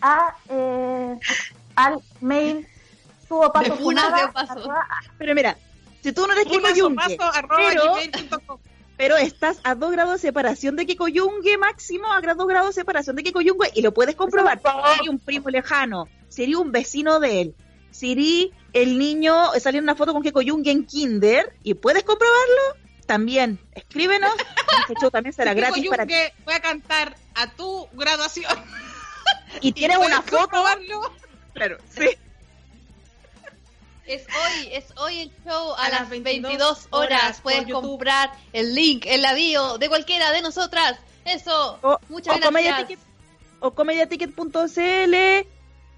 [0.00, 1.18] a, eh,
[1.76, 2.66] al mail
[3.28, 4.70] De funas de paso.
[5.18, 5.56] Pero mira,
[6.02, 7.18] si tú no eres Kiko Yungue,
[7.56, 7.94] pero,
[8.96, 12.80] pero estás a dos grados de separación de Kiko Yungue máximo, a dos grados de
[12.80, 14.62] separación de Kiko Yungue, y lo puedes comprobar.
[14.96, 17.54] Sería un primo lejano, sería un vecino de él.
[17.90, 22.76] Sería el niño, salió una foto con Kiko Yungue en Kinder, y puedes comprobarlo.
[23.06, 24.30] También, escríbenos.
[24.82, 26.14] Este show también será gratis para ti.
[26.44, 28.52] Voy a cantar a tu graduación.
[29.62, 30.38] Y tienes puedes una foto.
[30.42, 31.00] comprobarlo.
[31.54, 32.08] Claro, sí.
[34.06, 37.20] Es hoy, es hoy el show a, A las las 22, 22 horas.
[37.20, 40.98] horas Puedes comprar el link en la bio de cualquiera de nosotras.
[41.26, 41.78] Eso.
[41.82, 43.00] O, Muchas o Comedia gracias.
[43.00, 43.04] Ticket-
[43.60, 45.46] o comediaticket.cl.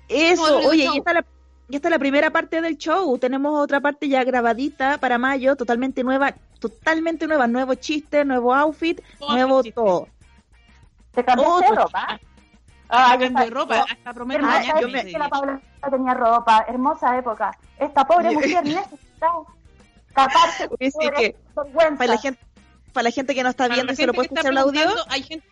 [0.08, 1.24] Eso, el oye, ya está, la,
[1.70, 3.16] ya está la primera parte del show.
[3.18, 7.46] Tenemos otra parte ya grabadita para mayo, totalmente nueva, totalmente nueva.
[7.46, 9.74] Nuevo chiste, nuevo outfit, Todo nuevo chiste.
[9.74, 10.08] todo.
[11.12, 12.20] ¿Te cambiaste de ropa?
[12.88, 13.54] Ah, cambio de está.
[13.54, 15.28] ropa, hasta prometo Hermosa yo me que la.
[15.28, 15.60] Paula
[15.90, 17.56] tenía ropa, hermosa época.
[17.78, 19.32] Esta pobre mujer necesita
[20.14, 21.96] taparse sí su que vergüenza.
[21.96, 22.40] Para la gente,
[22.92, 25.22] para la gente que no está viendo y solo gente puede escuchar el audio, hay
[25.22, 25.46] gente,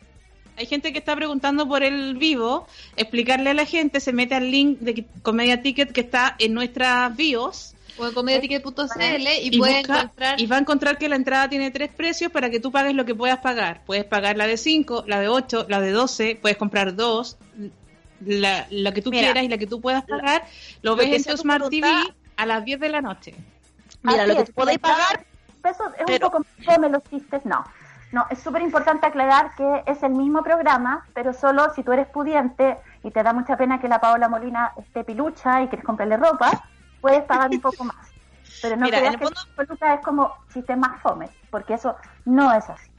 [0.58, 2.66] hay gente que está preguntando por el vivo,
[2.96, 7.14] explicarle a la gente, se mete al link de Comedia Ticket que está en nuestras
[7.16, 7.74] bios.
[8.00, 9.02] O en comediaticket.cl
[9.42, 12.30] y, y puede busca- encontrar y va a encontrar que la entrada tiene tres precios
[12.30, 13.82] para que tú pagues lo que puedas pagar.
[13.86, 17.36] Puedes pagar la de 5, la de 8, la de 12, puedes comprar dos,
[18.24, 20.44] la, la que tú Mira, quieras y la que tú puedas pagar.
[20.82, 21.68] Lo lo ves en tu Smart.
[21.70, 21.88] TV
[22.36, 23.34] a las 10 de la noche.
[24.02, 25.24] Mira, Así lo que tú podéis pagar,
[25.64, 27.64] Eso es pero- un poco fome los chistes, no.
[28.10, 32.06] No, es súper importante aclarar que es el mismo programa, pero solo si tú eres
[32.08, 36.16] pudiente y te da mucha pena que la Paola Molina esté pilucha y quieres comprarle
[36.16, 36.50] ropa,
[37.00, 38.14] puedes pagar un poco más.
[38.62, 41.96] Pero no Mira, en creas el que fondo- es como chistes más fome, porque eso
[42.24, 42.90] no es así.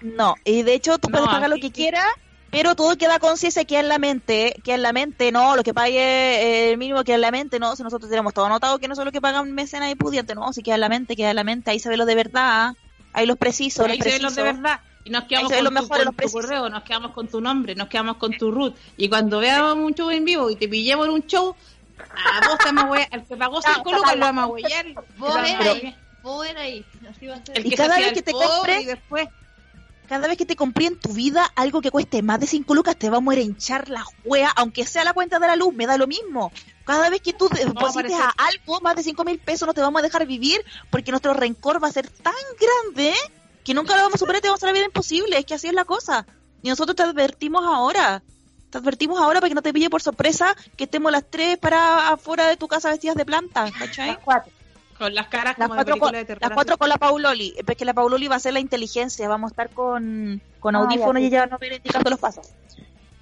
[0.00, 1.72] No, y de hecho tú No, puedes pagar lo que sí.
[1.72, 2.04] quieras,
[2.50, 5.74] pero todo queda conciencia, queda en la mente, queda en la mente, no, lo que
[5.74, 8.88] pague eh, el mínimo queda en la mente, no, si nosotros tenemos todo anotado que
[8.88, 11.36] no solo que pagan mecenas y pudiente, no, si queda en la mente, queda en
[11.36, 12.72] la mente, ahí se ve lo de verdad,
[13.14, 14.62] ahí los precisos, Ahí los se ven los de precisos.
[14.62, 14.80] verdad.
[15.06, 16.40] Y nos quedamos con, tu, mejores, con los tu precisos.
[16.42, 18.74] correo, nos quedamos con tu nombre, nos quedamos con tu root.
[18.96, 21.54] Y cuando veamos un show en vivo y te pillemos en un show,
[21.98, 24.86] a vos te vamos a al que pagó 5 lucas lo vamos a huellar.
[25.18, 26.84] vos era ahí, vos era ahí.
[27.10, 27.58] Así va a ser.
[27.58, 29.28] El Y que cada se vez que te compres- y después
[30.08, 32.96] Cada vez que te compré en tu vida algo que cueste más de 5 lucas,
[32.96, 35.96] te vamos a hinchar la juega, aunque sea la cuenta de la luz, me da
[35.98, 36.50] lo mismo.
[36.84, 40.00] Cada vez que tú deposites a algo más de 5 mil pesos, no te vamos
[40.00, 43.14] a dejar vivir porque nuestro rencor va a ser tan grande
[43.64, 45.38] que nunca lo vamos a superar y te vamos a hacer la vida imposible.
[45.38, 46.26] Es que así es la cosa.
[46.62, 48.22] Y nosotros te advertimos ahora.
[48.70, 52.08] Te advertimos ahora para que no te pille por sorpresa que estemos las tres para
[52.10, 54.08] afuera de tu casa vestidas de planta, ¿cachai?
[54.08, 54.52] Las cuatro.
[54.98, 56.42] con las caras Las como de cuatro, con, película de terror.
[56.42, 57.54] las cuatro con la Pauloli.
[57.66, 59.28] Es que la Pauloli va a ser la inteligencia.
[59.28, 61.22] Vamos a estar con, con Ah, audífonos sí.
[61.22, 62.48] y ella nos va a ir indicando los pasos.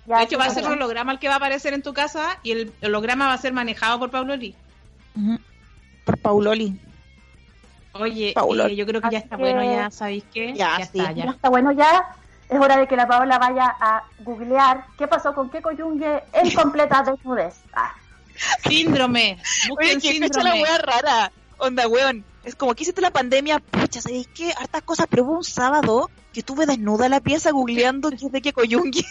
[0.06, 1.92] Ya, De hecho, va a ser un holograma el que va a aparecer en tu
[1.94, 4.54] casa y el holograma va a ser manejado por Pablo Lee.
[5.16, 5.38] Ujú.
[6.04, 6.80] Por Pauloli.
[7.92, 10.82] Oye, eh, yo creo que ya está que- bueno, ya sabéis que Ya, sí.
[10.82, 11.30] está, Ya ya.
[11.32, 12.16] está bueno, ya
[12.48, 16.50] es hora de que la Paola vaya a googlear qué pasó con qué coyungue en
[16.54, 17.54] completa desnudez.
[17.74, 17.94] Ah,
[18.66, 19.36] Síndrome.
[19.38, 20.62] Oye, Busquen que fecha la síndrome.
[20.62, 21.32] wea rara.
[21.58, 22.24] Onda, weón.
[22.44, 24.52] Es como que hiciste la pandemia, pucha, ¿sabéis qué?
[24.58, 28.32] Hartas cosas, pero hubo un sábado que estuve desnuda en la pieza googleando qué es
[28.32, 29.04] de qué coyungue.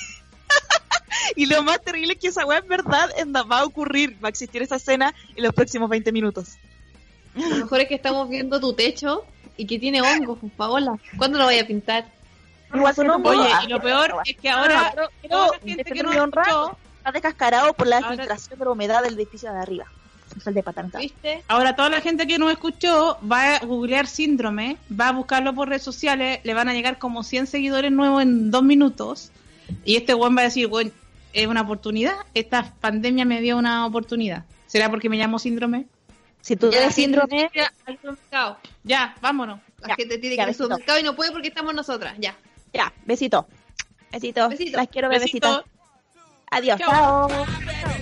[1.35, 3.09] y lo más terrible es que esa wea es verdad,
[3.49, 6.55] va a ocurrir, va a existir esa escena en los próximos 20 minutos.
[7.35, 9.23] Lo mejor es que estamos viendo tu techo
[9.57, 10.97] y que tiene hongos, pues, Paola.
[11.17, 12.05] ¿Cuándo lo vaya a pintar?
[12.73, 12.83] Oye,
[13.53, 16.77] Ah, y lo peor es que ahora Ah, pero- toda la gente que honra, escuchó,
[16.97, 19.85] Está descascarado por la Ahora- filtración de la humedad del edificio de arriba.
[20.37, 20.99] Es el departamento.
[20.99, 21.43] ¿Viste?
[21.47, 25.67] ahora toda la gente que nos escuchó va a googlear síndrome, va a buscarlo por
[25.67, 29.31] redes sociales, le van a llegar como 100 seguidores nuevos en dos minutos
[29.85, 30.91] y este buen va a decir, bueno,
[31.33, 34.45] es una oportunidad, esta pandemia me dio una oportunidad.
[34.67, 35.85] ¿Será porque me llamo síndrome?
[36.41, 37.49] Si tú gente síndrome.
[38.83, 39.59] Ya, vámonos.
[39.79, 42.15] La Ya, gente tiene ya, que ir al supermercado y no puede porque estamos nosotras.
[42.19, 42.35] Ya.
[42.73, 43.47] ya, besito.
[44.11, 44.49] Besito.
[44.49, 44.77] Besito.
[44.77, 45.57] Las quiero, bebecitas.
[45.57, 45.69] Besito.
[46.51, 46.79] Adiós.
[46.79, 47.27] Chao.
[47.29, 48.01] chao.